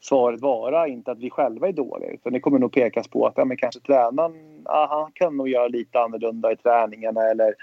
svaret 0.00 0.40
vara 0.40 0.88
inte 0.88 1.10
att 1.10 1.18
vi 1.18 1.30
själva 1.30 1.68
är 1.68 1.72
dåliga 1.72 2.10
utan 2.10 2.32
det 2.32 2.40
kommer 2.40 2.58
nog 2.58 2.72
pekas 2.72 3.08
på 3.08 3.26
att 3.26 3.34
ja, 3.36 3.44
men 3.44 3.56
kanske 3.56 3.80
tränaren 3.80 4.66
aha, 4.66 5.10
kan 5.14 5.36
nog 5.36 5.48
göra 5.48 5.68
lite 5.68 6.00
annorlunda 6.00 6.52
i 6.52 6.56
träningarna 6.56 7.30
eller 7.30 7.54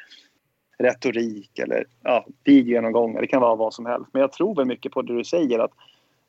retorik 0.82 1.60
eller 1.60 1.86
ja, 2.04 2.26
videogenomgångar. 2.44 3.22
Det 3.22 3.28
kan 3.28 3.42
vara 3.42 3.56
vad 3.56 3.74
som 3.74 3.86
helst. 3.86 4.10
Men 4.14 4.22
jag 4.22 4.32
tror 4.32 4.56
väl 4.56 4.66
mycket 4.66 4.92
på 4.92 5.02
det 5.02 5.18
du 5.18 5.24
säger 5.24 5.60
att, 5.60 5.72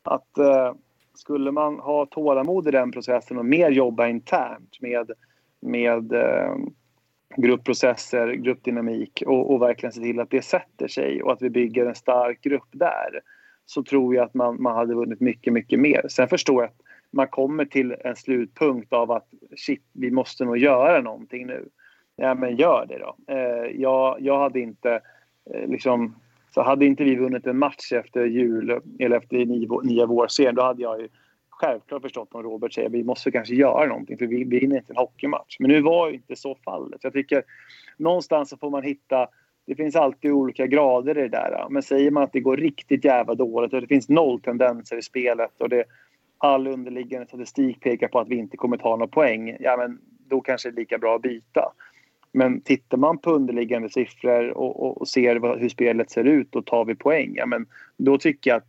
att 0.02 0.38
eh, 0.38 0.72
skulle 1.14 1.50
man 1.50 1.78
ha 1.78 2.06
tålamod 2.06 2.68
i 2.68 2.70
den 2.70 2.92
processen 2.92 3.38
och 3.38 3.44
mer 3.44 3.70
jobba 3.70 4.08
internt 4.08 4.78
med, 4.80 5.10
med 5.60 6.12
eh, 6.12 6.54
gruppprocesser, 7.36 8.32
gruppdynamik 8.32 9.22
och, 9.26 9.52
och, 9.52 9.62
verkligen 9.62 9.92
se 9.92 10.00
till 10.00 10.20
att 10.20 10.30
det 10.30 10.42
sätter 10.42 10.88
sig 10.88 11.22
och 11.22 11.32
att 11.32 11.42
vi 11.42 11.50
bygger 11.50 11.86
en 11.86 11.94
stark 11.94 12.40
grupp 12.40 12.68
där 12.72 13.20
så 13.66 13.82
tror 13.82 14.14
jag 14.14 14.24
att 14.24 14.34
man, 14.34 14.62
man 14.62 14.74
hade 14.74 14.94
vunnit 14.94 15.20
mycket, 15.20 15.52
mycket 15.52 15.80
mer. 15.80 16.06
Sen 16.08 16.28
förstår 16.28 16.62
jag 16.62 16.68
att 16.68 16.80
man 17.10 17.28
kommer 17.28 17.64
till 17.64 17.96
en 18.04 18.16
slutpunkt 18.16 18.92
av 18.92 19.10
att 19.10 19.28
shit, 19.56 19.82
vi 19.92 20.10
måste 20.10 20.44
nog 20.44 20.58
göra 20.58 21.00
någonting 21.00 21.46
nu. 21.46 21.68
Ja, 22.16 22.34
men 22.34 22.56
gör 22.56 22.86
det 22.86 22.98
då. 22.98 23.16
Eh, 23.34 23.80
jag, 23.80 24.16
jag 24.20 24.38
hade 24.38 24.60
inte 24.60 25.00
eh, 25.54 25.68
liksom 25.68 26.16
så 26.54 26.62
hade 26.62 26.86
inte 26.86 27.04
vi 27.04 27.16
vunnit 27.16 27.46
en 27.46 27.58
match 27.58 27.92
efter 27.92 28.24
jul 28.24 28.80
eller 28.98 29.16
efter 29.16 29.46
nya 29.84 30.06
vårserien 30.06 30.54
då 30.54 30.62
hade 30.62 30.82
jag 30.82 31.00
ju 31.00 31.08
självklart 31.50 32.02
förstått 32.02 32.34
om 32.34 32.42
Robert 32.42 32.72
säger 32.72 32.88
att 32.88 32.94
vi 32.94 33.04
måste 33.04 33.30
kanske 33.30 33.54
göra 33.54 33.86
någonting 33.86 34.18
för 34.18 34.26
vi 34.26 34.44
vinner 34.44 34.76
inte 34.76 34.92
en 34.92 34.96
hockeymatch. 34.96 35.56
Men 35.60 35.70
nu 35.70 35.80
var 35.80 36.08
ju 36.08 36.14
inte 36.14 36.36
så 36.36 36.54
fallet. 36.54 37.04
Jag 37.04 37.12
tycker 37.12 37.42
någonstans 37.96 38.50
så 38.50 38.56
får 38.56 38.70
man 38.70 38.82
hitta 38.82 39.28
det 39.66 39.74
finns 39.74 39.96
alltid 39.96 40.32
olika 40.32 40.66
grader 40.66 41.18
i 41.18 41.22
det 41.22 41.28
där. 41.28 41.66
Men 41.70 41.82
säger 41.82 42.10
man 42.10 42.22
att 42.22 42.32
det 42.32 42.40
går 42.40 42.56
riktigt 42.56 43.04
jävla 43.04 43.34
dåligt 43.34 43.72
och 43.72 43.80
det 43.80 43.86
finns 43.86 44.08
noll 44.08 44.40
tendenser 44.40 44.96
i 44.96 45.02
spelet 45.02 45.60
och 45.60 45.68
det, 45.68 45.84
all 46.38 46.66
underliggande 46.66 47.26
statistik 47.26 47.80
pekar 47.80 48.08
på 48.08 48.20
att 48.20 48.28
vi 48.28 48.36
inte 48.36 48.56
kommer 48.56 48.76
ta 48.76 48.90
några 48.90 49.06
poäng. 49.06 49.56
Ja, 49.60 49.76
men 49.76 49.98
då 50.28 50.40
kanske 50.40 50.70
det 50.70 50.74
är 50.74 50.80
lika 50.80 50.98
bra 50.98 51.16
att 51.16 51.22
byta. 51.22 51.72
Men 52.32 52.60
tittar 52.60 52.96
man 52.96 53.18
på 53.18 53.30
underliggande 53.30 53.90
siffror 53.90 54.50
och, 54.50 54.82
och, 54.82 55.00
och 55.00 55.08
ser 55.08 55.58
hur 55.58 55.68
spelet 55.68 56.10
ser 56.10 56.24
ut 56.24 56.56
och 56.56 56.66
tar 56.66 56.84
vi 56.84 56.94
poäng, 56.94 57.32
ja, 57.36 57.46
men 57.46 57.66
då 57.96 58.18
tycker 58.18 58.50
jag 58.50 58.56
att 58.56 58.68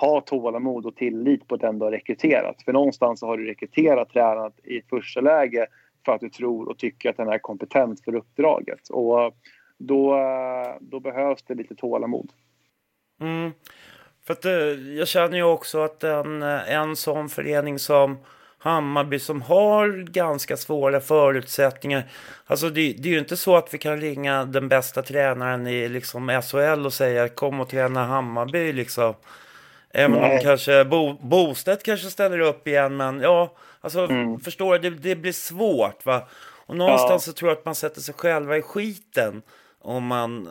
ha 0.00 0.20
tålamod 0.20 0.86
och 0.86 0.96
tillit 0.96 1.48
på 1.48 1.54
att 1.54 1.62
ändå 1.62 1.86
ha 1.86 1.92
rekryterat. 1.92 2.62
För 2.62 2.72
någonstans 2.72 3.22
har 3.22 3.36
du 3.36 3.46
rekryterat 3.46 4.10
tränaren 4.10 4.52
i 4.64 4.78
ett 4.78 4.88
första 4.88 5.20
läge 5.20 5.66
för 6.04 6.12
att 6.12 6.20
du 6.20 6.28
tror 6.28 6.68
och 6.68 6.78
tycker 6.78 7.10
att 7.10 7.16
den 7.16 7.28
är 7.28 7.38
kompetent 7.38 8.04
för 8.04 8.14
uppdraget. 8.14 8.88
Och 8.88 9.22
eh, 9.22 9.32
då, 9.78 10.14
eh, 10.16 10.76
då 10.80 11.00
behövs 11.00 11.42
det 11.42 11.54
lite 11.54 11.74
tålamod. 11.74 12.32
Mm. 13.20 13.50
För 14.26 14.32
att, 14.32 14.44
eh, 14.44 14.52
jag 14.98 15.08
känner 15.08 15.36
ju 15.36 15.42
också 15.42 15.78
att 15.78 16.04
en, 16.04 16.42
en 16.42 16.96
sån 16.96 17.28
förening 17.28 17.78
som 17.78 18.16
Hammarby 18.58 19.18
som 19.18 19.42
har 19.42 19.88
ganska 20.10 20.56
svåra 20.56 21.00
förutsättningar. 21.00 22.10
Alltså 22.46 22.70
det, 22.70 22.92
det, 22.92 23.08
är 23.08 23.12
ju 23.12 23.18
inte 23.18 23.36
så 23.36 23.56
att 23.56 23.74
vi 23.74 23.78
kan 23.78 24.00
ringa 24.00 24.44
den 24.44 24.68
bästa 24.68 25.02
tränaren 25.02 25.66
i 25.66 25.88
liksom 25.88 26.42
SHL 26.42 26.86
och 26.86 26.92
säga 26.92 27.28
kom 27.28 27.60
och 27.60 27.68
träna 27.68 28.04
Hammarby 28.04 28.72
liksom. 28.72 29.14
Även 29.90 30.20
Nej. 30.20 30.36
om 30.36 30.42
kanske 30.42 30.84
Bo, 30.84 31.12
Bostedt 31.12 31.82
kanske 31.82 32.10
ställer 32.10 32.38
upp 32.38 32.68
igen 32.68 32.96
men 32.96 33.20
ja, 33.20 33.56
alltså 33.80 34.00
mm. 34.00 34.40
förstår 34.40 34.78
du, 34.78 34.90
det, 34.90 34.96
det, 34.96 35.16
blir 35.16 35.32
svårt 35.32 36.06
va. 36.06 36.28
Och 36.66 36.76
någonstans 36.76 37.26
ja. 37.26 37.32
så 37.32 37.36
tror 37.36 37.50
jag 37.50 37.58
att 37.58 37.64
man 37.64 37.74
sätter 37.74 38.00
sig 38.00 38.14
själva 38.14 38.56
i 38.56 38.62
skiten 38.62 39.42
om 39.80 40.06
man, 40.06 40.48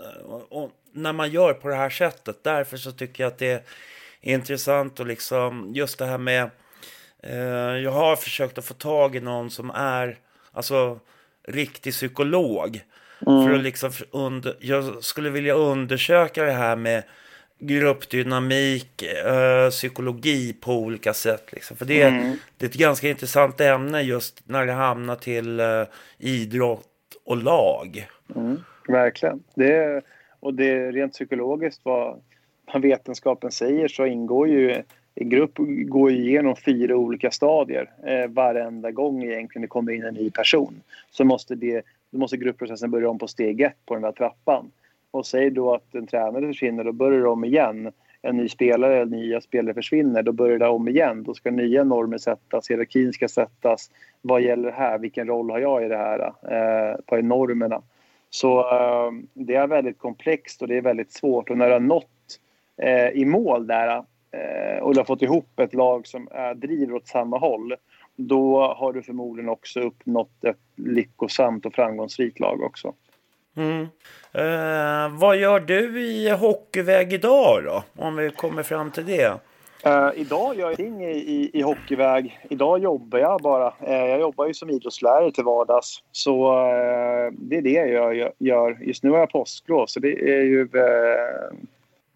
och, 0.49 0.71
när 0.91 1.13
man 1.13 1.31
gör 1.31 1.53
på 1.53 1.67
det 1.67 1.75
här 1.75 1.89
sättet. 1.89 2.43
Därför 2.43 2.77
så 2.77 2.91
tycker 2.91 3.23
jag 3.23 3.31
att 3.31 3.37
det 3.37 3.51
är 3.51 3.61
intressant 4.21 4.99
och 4.99 5.05
liksom 5.05 5.71
just 5.75 5.99
det 5.99 6.05
här 6.05 6.17
med 6.17 6.49
jag 7.83 7.91
har 7.91 8.15
försökt 8.15 8.57
att 8.57 8.65
få 8.65 8.73
tag 8.73 9.15
i 9.15 9.19
någon 9.19 9.49
som 9.49 9.69
är 9.69 10.17
alltså 10.51 10.99
riktig 11.47 11.93
psykolog. 11.93 12.81
Mm. 13.27 13.47
För 13.47 13.53
att 13.53 13.63
liksom 13.63 13.91
under, 14.11 14.57
jag 14.59 15.03
skulle 15.03 15.29
vilja 15.29 15.53
undersöka 15.53 16.43
det 16.43 16.51
här 16.51 16.75
med 16.75 17.03
gruppdynamik, 17.59 19.01
eh, 19.03 19.69
psykologi 19.69 20.53
på 20.53 20.73
olika 20.73 21.13
sätt. 21.13 21.53
Liksom. 21.53 21.77
För 21.77 21.85
det, 21.85 22.01
mm. 22.01 22.37
det 22.57 22.65
är 22.65 22.69
ett 22.69 22.75
ganska 22.75 23.09
intressant 23.09 23.61
ämne 23.61 24.01
just 24.01 24.41
när 24.45 24.65
det 24.65 24.73
hamnar 24.73 25.15
till 25.15 25.59
eh, 25.59 25.83
idrott 26.17 26.87
och 27.25 27.37
lag. 27.37 28.07
Mm. 28.35 28.63
Verkligen. 28.87 29.43
Det, 29.55 30.01
och 30.39 30.53
det 30.53 30.91
rent 30.91 31.13
psykologiskt 31.13 31.81
vad, 31.83 32.21
vad 32.73 32.81
vetenskapen 32.81 33.51
säger 33.51 33.87
så 33.87 34.05
ingår 34.05 34.47
ju 34.47 34.83
grupp 35.15 35.51
går 35.85 36.11
igenom 36.11 36.55
fyra 36.55 36.95
olika 36.95 37.31
stadier 37.31 37.91
eh, 38.05 38.27
varenda 38.27 38.91
gång 38.91 39.23
egentligen 39.23 39.61
det 39.61 39.67
kommer 39.67 39.91
in 39.91 40.03
en 40.03 40.13
ny 40.13 40.31
person. 40.31 40.81
Så 41.11 41.23
måste, 41.23 41.55
det, 41.55 41.85
då 42.11 42.19
måste 42.19 42.37
gruppprocessen 42.37 42.91
börja 42.91 43.09
om 43.09 43.19
på 43.19 43.27
steg 43.27 43.61
ett 43.61 43.85
på 43.85 43.93
den 43.93 44.03
där 44.03 44.11
trappan. 44.11 44.71
Och 45.11 45.25
säg 45.25 45.49
då 45.49 45.73
att 45.73 45.95
en 45.95 46.07
tränare 46.07 46.47
försvinner, 46.47 46.83
då 46.83 46.91
börjar 46.91 47.19
det 47.19 47.27
om 47.27 47.45
igen. 47.45 47.91
En 48.21 48.37
ny 48.37 48.49
spelare 48.49 48.95
eller 48.95 49.17
nya 49.17 49.41
spelare 49.41 49.73
försvinner, 49.73 50.23
då 50.23 50.31
börjar 50.31 50.59
det 50.59 50.67
om 50.67 50.87
igen. 50.87 51.23
Då 51.23 51.33
ska 51.33 51.51
nya 51.51 51.83
normer 51.83 52.17
sättas, 52.17 52.69
hierarkin 52.69 53.13
ska 53.13 53.27
sättas. 53.27 53.91
Vad 54.21 54.41
gäller 54.41 54.71
här? 54.71 54.97
Vilken 54.97 55.27
roll 55.27 55.49
har 55.49 55.59
jag 55.59 55.85
i 55.85 55.87
det 55.87 55.97
här? 55.97 56.19
Eh, 56.21 56.97
på 57.05 57.15
normerna. 57.15 57.81
Så 58.29 58.59
eh, 58.59 59.11
det 59.33 59.55
är 59.55 59.67
väldigt 59.67 59.97
komplext 59.97 60.61
och 60.61 60.67
det 60.67 60.77
är 60.77 60.81
väldigt 60.81 61.11
svårt. 61.11 61.49
Och 61.49 61.57
när 61.57 61.67
du 61.67 61.73
har 61.73 61.79
nått 61.79 62.39
eh, 62.77 63.09
i 63.09 63.25
mål 63.25 63.67
där 63.67 64.03
och 64.81 64.93
du 64.93 64.99
har 64.99 65.05
fått 65.05 65.21
ihop 65.21 65.59
ett 65.59 65.73
lag 65.73 66.07
som 66.07 66.27
driver 66.55 66.93
åt 66.93 67.07
samma 67.07 67.37
håll 67.37 67.75
då 68.15 68.73
har 68.77 68.93
du 68.93 69.03
förmodligen 69.03 69.49
också 69.49 69.79
uppnått 69.79 70.43
ett 70.43 70.57
lyckosamt 70.75 71.65
och 71.65 71.73
framgångsrikt 71.73 72.39
lag 72.39 72.61
också. 72.63 72.93
Mm. 73.57 73.81
Eh, 74.33 75.19
vad 75.19 75.37
gör 75.37 75.59
du 75.59 76.01
i 76.03 76.29
hockeyväg 76.29 77.13
idag 77.13 77.63
då? 77.63 77.83
Om 78.03 78.15
vi 78.15 78.31
kommer 78.31 78.63
fram 78.63 78.91
till 78.91 79.05
det. 79.05 79.39
Uh, 79.87 80.11
idag 80.15 80.55
gör 80.55 80.69
jag 80.69 80.79
ingenting 80.79 81.05
i, 81.05 81.17
i, 81.17 81.49
i 81.53 81.61
hockeyväg. 81.61 82.39
Idag 82.49 82.79
jobbar 82.79 83.19
jag 83.19 83.41
bara. 83.41 83.67
Uh, 83.67 83.93
jag 83.93 84.19
jobbar 84.19 84.47
ju 84.47 84.53
som 84.53 84.69
idrottslärare 84.69 85.31
till 85.31 85.43
vardags. 85.43 86.03
Så 86.11 86.51
uh, 86.51 87.31
det 87.31 87.57
är 87.57 87.61
det 87.61 87.69
jag 87.69 88.31
gör. 88.39 88.77
Just 88.81 89.03
nu 89.03 89.09
har 89.09 89.19
jag 89.19 89.31
påsklov 89.31 89.85
så 89.85 89.99
det 89.99 90.37
är 90.37 90.43
ju 90.43 90.69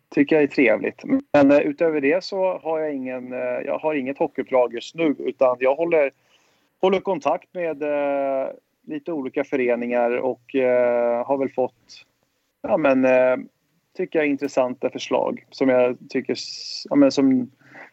tycker 0.10 0.36
jag 0.36 0.44
är 0.44 0.48
trevligt. 0.48 1.04
Men 1.34 1.52
eh, 1.52 1.60
utöver 1.60 2.02
det 2.02 2.24
så 2.24 2.58
har 2.58 2.80
jag, 2.80 2.94
ingen, 2.94 3.34
eh, 3.34 3.40
jag 3.66 3.80
har 3.80 3.94
inget 3.96 4.18
hockeyuppdrag 4.18 4.74
just 4.74 4.96
nu 4.96 5.16
utan 5.20 5.58
jag 5.60 5.76
håller, 5.76 6.12
håller 6.82 7.00
kontakt 7.00 7.54
med 7.54 7.84
eh, 7.84 8.50
lite 8.88 9.12
olika 9.12 9.44
föreningar 9.44 10.12
och 10.12 10.42
har 11.26 11.38
väl 11.38 11.50
fått 11.50 12.06
ja, 12.62 12.78
men, 12.78 13.08
tycker 13.98 14.20
jag 14.20 14.28
intressanta 14.28 14.90
förslag 14.90 15.46
som 15.50 15.70
jag 15.70 15.98
tycker 16.10 16.36
ja, 16.90 16.96
men 16.96 17.12
som 17.12 17.52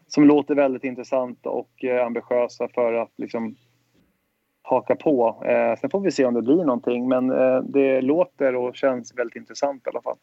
som 0.08 0.24
låter 0.24 0.54
väldigt 0.54 0.84
intressanta 0.84 1.50
och 1.50 1.84
ambitiösa 2.04 2.68
för 2.74 2.92
att 2.92 3.12
liksom 3.16 3.56
haka 4.62 4.96
på. 4.96 5.42
Sen 5.80 5.90
får 5.90 6.00
vi 6.00 6.10
se 6.10 6.24
om 6.24 6.34
det 6.34 6.42
blir 6.42 6.64
någonting 6.64 7.08
men 7.08 7.28
det 7.72 8.00
låter 8.00 8.54
och 8.54 8.76
känns 8.76 9.14
väldigt 9.18 9.36
intressant 9.36 9.86
i 9.86 9.90
alla 9.90 10.02
fall. 10.02 10.16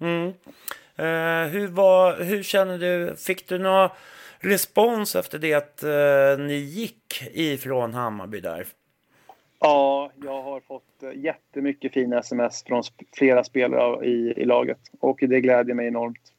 Mm. 0.00 0.32
Eh, 0.96 1.50
hur, 1.50 1.68
var, 1.68 2.22
hur 2.22 2.42
känner 2.42 2.78
du? 2.78 3.16
Fick 3.16 3.48
du 3.48 3.58
någon 3.58 3.88
respons 4.40 5.16
efter 5.16 5.38
det 5.38 5.54
att 5.54 5.82
eh, 5.82 6.44
ni 6.46 6.54
gick 6.54 7.22
ifrån 7.32 7.94
Hammarby 7.94 8.40
där? 8.40 8.66
Ja, 9.60 10.10
jag 10.24 10.42
har 10.42 10.60
fått 10.60 11.02
eh, 11.02 11.12
jättemycket 11.16 11.92
fina 11.92 12.18
sms 12.18 12.64
från 12.64 12.82
flera 13.16 13.44
spelare 13.44 14.06
i, 14.06 14.34
i 14.36 14.44
laget 14.44 14.78
och 15.00 15.18
det 15.20 15.40
gläder 15.40 15.74
mig 15.74 15.86
enormt. 15.86 16.32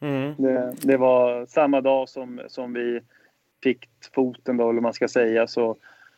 Mm. 0.00 0.34
Det, 0.38 0.74
det, 0.82 0.96
var 0.96 1.46
samma 1.46 1.80
dag 1.80 2.08
som, 2.08 2.40
som 2.48 2.72
vi 2.72 3.00
fick 3.62 3.88
foten, 4.14 4.56
då, 4.56 4.70
eller 4.70 4.80
man 4.80 4.92
ska 4.92 5.08
säga, 5.08 5.46
så, 5.46 5.76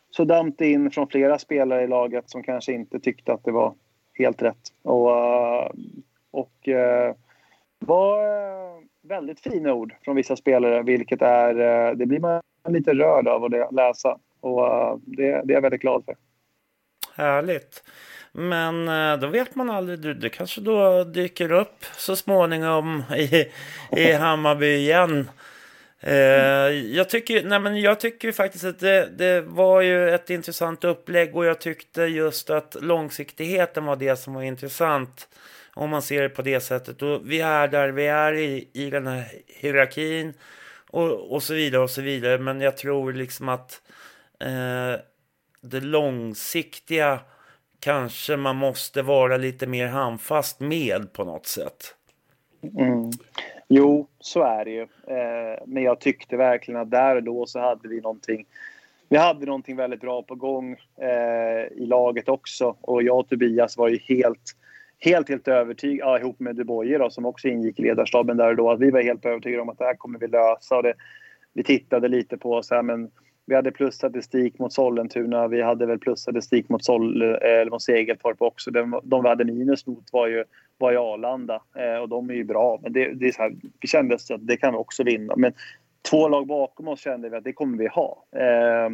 så 0.09 0.23
damp 0.23 0.57
det 0.57 0.71
in 0.71 0.91
från 0.91 1.07
flera 1.07 1.39
spelare 1.39 1.83
i 1.83 1.87
laget 1.87 2.29
som 2.29 2.43
kanske 2.43 2.73
inte 2.73 2.99
tyckte 2.99 3.33
att 3.33 3.43
det 3.43 3.51
var 3.51 3.73
helt 4.13 4.41
rätt. 4.41 4.73
Och, 4.81 5.11
eh, 5.11 5.71
och 6.31 6.67
uh, 6.67 7.15
var 7.79 8.17
uh, 8.17 8.83
väldigt 9.01 9.39
fina 9.39 9.73
ord 9.73 9.95
från 10.01 10.15
vissa 10.15 10.35
spelare, 10.35 10.83
vilket 10.83 11.21
är, 11.21 11.59
uh, 11.59 11.97
det 11.97 12.05
blir 12.05 12.19
man 12.19 12.41
lite 12.69 12.93
rörd 12.93 13.27
av 13.27 13.43
att 13.43 13.73
läsa. 13.73 14.17
Och 14.39 14.99
det, 15.05 15.23
det 15.23 15.53
är 15.53 15.53
jag 15.53 15.61
väldigt 15.61 15.81
glad 15.81 16.05
för. 16.05 16.15
Härligt. 17.15 17.83
Men 18.31 18.87
eh, 18.87 19.19
då 19.19 19.27
vet 19.27 19.55
man 19.55 19.69
aldrig. 19.69 19.99
Du, 19.99 20.13
du 20.13 20.29
kanske 20.29 20.61
då 20.61 21.03
dyker 21.03 21.51
upp 21.51 21.85
så 21.97 22.15
småningom 22.15 23.03
i, 23.17 23.45
i 23.91 24.11
Hammarby 24.19 24.75
igen. 24.75 25.29
Eh, 25.99 26.15
jag, 26.95 27.09
tycker, 27.09 27.43
nej 27.43 27.59
men 27.59 27.81
jag 27.81 27.99
tycker 27.99 28.31
faktiskt 28.31 28.65
att 28.65 28.79
det, 28.79 29.09
det, 29.17 29.41
var 29.41 29.81
ju 29.81 30.09
ett 30.09 30.29
intressant 30.29 30.83
upplägg 30.83 31.35
och 31.35 31.45
jag 31.45 31.59
tyckte 31.59 32.01
just 32.01 32.49
att 32.49 32.75
långsiktigheten 32.81 33.85
var 33.85 33.95
det 33.95 34.15
som 34.15 34.33
var 34.33 34.41
intressant. 34.41 35.27
Om 35.73 35.89
man 35.89 36.01
ser 36.01 36.21
det 36.21 36.29
på 36.29 36.41
det 36.41 36.59
sättet. 36.59 37.01
Och 37.01 37.31
vi 37.31 37.41
är 37.41 37.67
där 37.67 37.89
vi 37.89 38.07
är 38.07 38.33
i, 38.33 38.69
i 38.73 38.89
den 38.89 39.07
här 39.07 39.25
hierarkin 39.47 40.33
och, 40.89 41.31
och 41.33 41.43
så 41.43 41.53
vidare 41.53 41.81
och 41.81 41.89
så 41.89 42.01
vidare. 42.01 42.37
Men 42.37 42.61
jag 42.61 42.77
tror 42.77 43.13
liksom 43.13 43.49
att 43.49 43.81
eh, 44.39 45.01
det 45.61 45.81
långsiktiga 45.81 47.19
kanske 47.79 48.37
man 48.37 48.55
måste 48.55 49.01
vara 49.01 49.37
lite 49.37 49.67
mer 49.67 49.87
handfast 49.87 50.59
med 50.59 51.13
på 51.13 51.23
något 51.23 51.45
sätt. 51.45 51.95
Mm. 52.77 53.11
Jo, 53.67 54.07
så 54.19 54.43
är 54.43 54.65
det 54.65 54.71
ju. 54.71 54.81
Eh, 54.81 55.59
men 55.65 55.83
jag 55.83 55.99
tyckte 55.99 56.37
verkligen 56.37 56.81
att 56.81 56.91
där 56.91 57.15
och 57.15 57.23
då 57.23 57.45
så 57.45 57.59
hade 57.59 57.87
vi 57.87 58.01
någonting. 58.01 58.45
Vi 59.09 59.17
hade 59.17 59.45
någonting 59.45 59.75
väldigt 59.75 60.01
bra 60.01 60.23
på 60.23 60.35
gång 60.35 60.71
eh, 60.97 61.77
i 61.77 61.85
laget 61.85 62.29
också. 62.29 62.75
Och 62.81 63.03
jag 63.03 63.19
och 63.19 63.29
Tobias 63.29 63.77
var 63.77 63.87
ju 63.87 63.97
helt, 63.97 64.55
helt, 65.01 65.29
helt 65.29 65.47
övertygade, 65.47 66.09
ja, 66.09 66.19
ihop 66.19 66.39
med 66.39 66.55
De 66.55 66.63
Boye 66.63 66.97
då, 66.97 67.09
som 67.09 67.25
också 67.25 67.47
ingick 67.47 67.79
i 67.79 67.83
ledarstaben 67.83 68.37
där 68.37 68.49
och 68.49 68.55
då, 68.55 68.71
att 68.71 68.79
vi 68.79 68.91
var 68.91 69.01
helt 69.01 69.25
övertygade 69.25 69.61
om 69.61 69.69
att 69.69 69.77
det 69.77 69.85
här 69.85 69.95
kommer 69.95 70.19
vi 70.19 70.27
lösa. 70.27 70.77
Och 70.77 70.83
det, 70.83 70.93
vi 71.53 71.63
tittade 71.63 72.07
lite 72.07 72.37
på 72.37 72.63
så 72.63 72.75
här, 72.75 72.83
men 72.83 73.11
vi 73.45 73.55
hade 73.55 73.71
plusstatistik 73.71 74.59
mot 74.59 74.73
Sollentuna. 74.73 75.47
Vi 75.47 75.61
hade 75.61 75.85
väl 75.85 75.99
plusstatistik 75.99 76.69
mot, 76.69 76.85
Sol, 76.85 77.21
eh, 77.21 77.29
eller 77.41 77.71
mot 77.71 77.81
Segeltorp 77.81 78.41
också. 78.41 78.71
De, 78.71 78.99
de 79.03 79.23
vi 79.23 79.29
hade 79.29 79.45
minus 79.45 79.87
mot 79.87 80.13
var 80.13 80.27
ju, 80.27 80.43
var 80.77 80.91
ju 80.91 80.97
Arlanda 80.97 81.61
eh, 81.75 82.01
och 82.01 82.09
de 82.09 82.29
är 82.29 82.33
ju 82.33 82.43
bra. 82.43 82.79
Men 82.83 82.93
det, 82.93 83.13
det 83.13 83.27
är 83.27 83.31
så 83.31 83.41
här, 83.41 83.55
vi 83.81 83.87
kände 83.87 84.15
att 84.15 84.21
det 84.39 84.57
kan 84.57 84.73
vi 84.73 84.77
också 84.77 85.03
vinna. 85.03 85.33
Men 85.37 85.53
två 86.09 86.27
lag 86.27 86.47
bakom 86.47 86.87
oss 86.87 86.99
kände 86.99 87.29
vi 87.29 87.37
att 87.37 87.43
det 87.43 87.53
kommer 87.53 87.77
vi 87.77 87.87
ha. 87.87 88.25
Eh, 88.35 88.89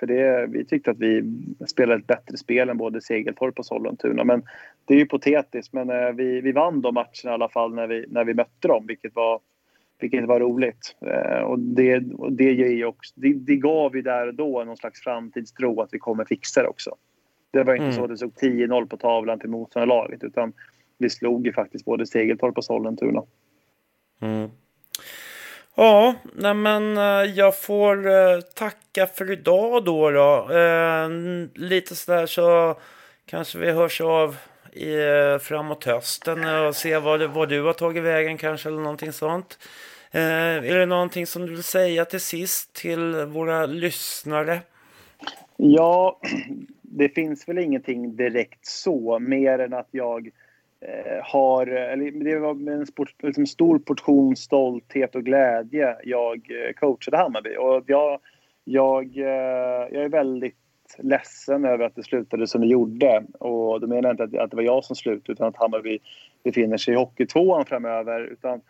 för 0.00 0.06
det, 0.06 0.46
vi 0.46 0.64
tyckte 0.64 0.90
att 0.90 0.98
vi 0.98 1.24
spelade 1.66 2.00
ett 2.00 2.06
bättre 2.06 2.36
spel 2.36 2.68
än 2.68 2.76
både 2.76 3.00
Segeltorp 3.00 3.58
och 3.58 3.66
Sollentuna. 3.66 4.24
Men 4.24 4.42
det 4.84 4.94
är 4.94 4.96
ju 4.96 5.02
hypotetiskt. 5.02 5.72
Men 5.72 5.90
eh, 5.90 6.12
vi, 6.12 6.40
vi 6.40 6.52
vann 6.52 6.80
de 6.80 6.94
matcherna 6.94 7.10
i 7.24 7.28
alla 7.28 7.48
fall 7.48 7.74
när 7.74 7.86
vi, 7.86 8.04
när 8.08 8.24
vi 8.24 8.34
mötte 8.34 8.68
dem, 8.68 8.86
vilket 8.86 9.14
var 9.14 9.40
vilket 10.00 10.26
var 10.26 10.40
roligt. 10.40 10.96
Eh, 11.06 11.42
och 11.42 11.58
det, 11.58 12.02
och 12.18 12.32
det, 12.32 12.52
ger 12.52 12.84
också, 12.84 13.12
det, 13.16 13.32
det 13.32 13.56
gav 13.56 13.96
ju 13.96 14.02
där 14.02 14.26
och 14.26 14.34
då 14.34 14.64
någon 14.64 14.76
slags 14.76 15.00
framtidstro 15.00 15.80
att 15.80 15.88
vi 15.92 15.98
kommer 15.98 16.24
fixa 16.24 16.62
det 16.62 16.68
också. 16.68 16.96
Det 17.50 17.62
var 17.62 17.74
inte 17.74 17.84
mm. 17.84 17.96
så 17.96 18.04
att 18.04 18.10
det 18.10 18.16
stod 18.16 18.32
10-0 18.32 18.86
på 18.86 18.96
tavlan 18.96 19.38
till 19.38 19.50
motståndarlaget 19.50 20.24
utan 20.24 20.52
vi 20.98 21.10
slog 21.10 21.46
ju 21.46 21.52
faktiskt 21.52 21.84
både 21.84 22.06
Segeltorp 22.06 22.58
och 22.58 22.64
Sollentuna. 22.64 23.22
Mm. 24.20 24.50
Ja, 25.74 26.14
nej 26.34 26.54
men 26.54 26.96
eh, 26.96 27.30
jag 27.34 27.60
får 27.60 28.40
tacka 28.54 29.06
för 29.06 29.30
idag 29.32 29.84
då. 29.84 30.10
då. 30.10 30.52
Eh, 30.52 31.08
lite 31.54 31.94
sådär 31.94 32.26
så 32.26 32.74
kanske 33.26 33.58
vi 33.58 33.70
hörs 33.70 34.00
av 34.00 34.36
i, 34.72 34.94
eh, 34.94 35.38
framåt 35.38 35.84
hösten 35.84 36.66
och 36.66 36.76
se 36.76 36.98
vad, 36.98 37.22
vad 37.22 37.48
du 37.48 37.62
har 37.62 37.72
tagit 37.72 38.02
vägen 38.02 38.38
kanske 38.38 38.68
eller 38.68 38.80
någonting 38.80 39.12
sånt. 39.12 39.58
Eh, 40.10 40.70
är 40.70 40.78
det 40.78 40.86
någonting 40.86 41.26
som 41.26 41.46
du 41.46 41.50
vill 41.50 41.62
säga 41.62 42.04
till 42.04 42.20
sist 42.20 42.72
till 42.72 43.14
våra 43.14 43.66
lyssnare? 43.66 44.60
Ja, 45.56 46.20
det 46.82 47.08
finns 47.08 47.48
väl 47.48 47.58
ingenting 47.58 48.16
direkt 48.16 48.66
så, 48.66 49.18
mer 49.18 49.58
än 49.58 49.74
att 49.74 49.88
jag 49.90 50.30
eh, 50.80 51.24
har... 51.24 51.66
Eller 51.66 52.10
det 52.10 52.38
var 52.38 52.54
med 52.54 52.74
en 52.74 52.86
sport, 52.86 53.14
liksom 53.22 53.46
stor 53.46 53.78
portion 53.78 54.36
stolthet 54.36 55.14
och 55.14 55.24
glädje 55.24 55.96
jag 56.04 56.36
eh, 56.36 56.72
coachade 56.72 57.16
Hammarby. 57.16 57.56
Och 57.56 57.84
jag, 57.86 58.20
jag, 58.64 59.18
eh, 59.18 59.88
jag 59.90 60.04
är 60.04 60.08
väldigt 60.08 60.56
ledsen 60.98 61.64
över 61.64 61.84
att 61.84 61.94
det 61.94 62.02
slutade 62.02 62.46
som 62.46 62.60
det 62.60 62.66
gjorde. 62.66 63.24
Och 63.38 63.80
då 63.80 63.86
menar 63.86 64.02
jag 64.02 64.12
inte 64.12 64.22
att, 64.22 64.44
att 64.44 64.50
det 64.50 64.56
var 64.56 64.62
jag 64.62 64.84
som 64.84 64.96
slutade 64.96 65.32
utan 65.32 65.48
att 65.48 65.56
Hammarby 65.56 65.98
befinner 66.44 66.76
sig 66.76 66.94
i 66.94 66.96
Hockeytvåan 66.96 67.66
framöver. 67.66 68.20
Utan 68.20 68.60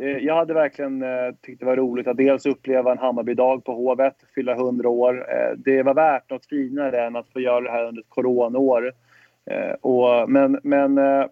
eh, 0.00 0.08
jag 0.08 0.36
hade 0.36 0.54
verkligen 0.54 1.02
eh, 1.02 1.34
tyckt 1.42 1.60
det 1.60 1.66
var 1.66 1.76
roligt 1.76 2.06
att 2.06 2.16
dels 2.16 2.46
uppleva 2.46 2.92
en 2.92 2.98
Hammarby-dag 2.98 3.64
på 3.64 3.72
Hovet, 3.72 4.16
fylla 4.34 4.52
100 4.52 4.88
år. 4.88 5.26
Eh, 5.30 5.56
det 5.56 5.82
var 5.82 5.94
värt 5.94 6.30
något 6.30 6.46
finare 6.46 7.06
än 7.06 7.16
att 7.16 7.28
få 7.28 7.40
göra 7.40 7.60
det 7.60 7.70
här 7.70 7.84
under 7.84 8.02
ett 8.02 8.08
coronaår. 8.08 8.92
Eh, 9.50 9.74
och, 9.80 10.30
men 10.30 10.60
men 10.62 10.98
eh, 10.98 11.26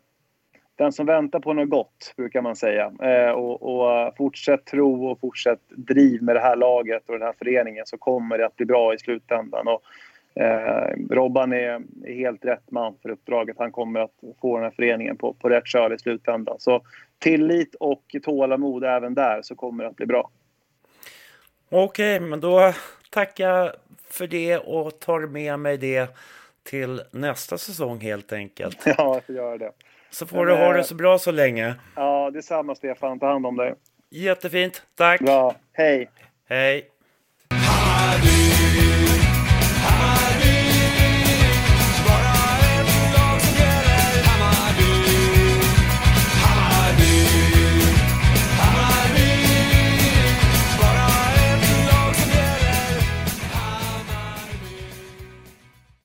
den 0.76 0.92
som 0.92 1.06
väntar 1.06 1.40
på 1.40 1.52
något 1.52 1.70
gott, 1.70 2.14
brukar 2.16 2.42
man 2.42 2.56
säga. 2.56 2.92
Eh, 3.02 3.30
och, 3.30 3.62
och 3.62 4.16
fortsätt 4.16 4.64
tro 4.64 5.06
och 5.06 5.20
fortsätt 5.20 5.60
driv 5.68 6.22
med 6.22 6.36
det 6.36 6.40
här 6.40 6.56
laget 6.56 7.08
och 7.08 7.18
den 7.18 7.26
här 7.26 7.34
föreningen 7.38 7.86
så 7.86 7.98
kommer 7.98 8.38
det 8.38 8.46
att 8.46 8.56
bli 8.56 8.66
bra 8.66 8.94
i 8.94 8.98
slutändan. 8.98 9.68
Och, 9.68 9.82
Eh, 10.34 10.96
Robban 11.10 11.52
är, 11.52 11.82
är, 12.04 12.14
helt 12.14 12.44
rätt 12.44 12.70
man 12.70 12.94
för 13.02 13.08
uppdraget. 13.08 13.56
Han 13.58 13.72
kommer 13.72 14.00
att 14.00 14.14
få 14.40 14.56
den 14.56 14.64
här 14.64 14.70
föreningen 14.70 15.16
på, 15.16 15.32
på 15.34 15.48
rätt 15.48 15.66
köl 15.66 15.92
i 15.92 15.98
slutändan. 15.98 16.56
Så 16.58 16.82
tillit 17.18 17.74
och 17.74 18.16
tålamod 18.22 18.84
även 18.84 19.14
där 19.14 19.42
så 19.42 19.54
kommer 19.54 19.84
det 19.84 19.90
att 19.90 19.96
bli 19.96 20.06
bra. 20.06 20.30
Okej, 21.70 22.20
men 22.20 22.40
då 22.40 22.72
tackar 23.10 23.48
jag 23.48 23.72
för 24.08 24.26
det 24.26 24.58
och 24.58 25.00
tar 25.00 25.20
med 25.20 25.58
mig 25.58 25.78
det 25.78 26.16
till 26.62 27.00
nästa 27.10 27.58
säsong 27.58 28.00
helt 28.00 28.32
enkelt. 28.32 28.82
Ja, 28.86 28.94
jag 29.14 29.24
får 29.24 29.34
göra 29.34 29.58
det. 29.58 29.72
Så 30.10 30.26
får 30.26 30.36
men, 30.36 30.46
du 30.46 30.54
ha 30.54 30.72
det 30.72 30.84
så 30.84 30.94
bra 30.94 31.18
så 31.18 31.30
länge. 31.30 31.74
Ja, 31.96 32.30
detsamma 32.30 32.74
Stefan. 32.74 33.18
Ta 33.18 33.26
hand 33.26 33.46
om 33.46 33.56
dig. 33.56 33.74
Jättefint. 34.10 34.82
Tack. 34.94 35.20
Bra. 35.20 35.54
Hej. 35.72 36.10
Hej. 36.48 36.90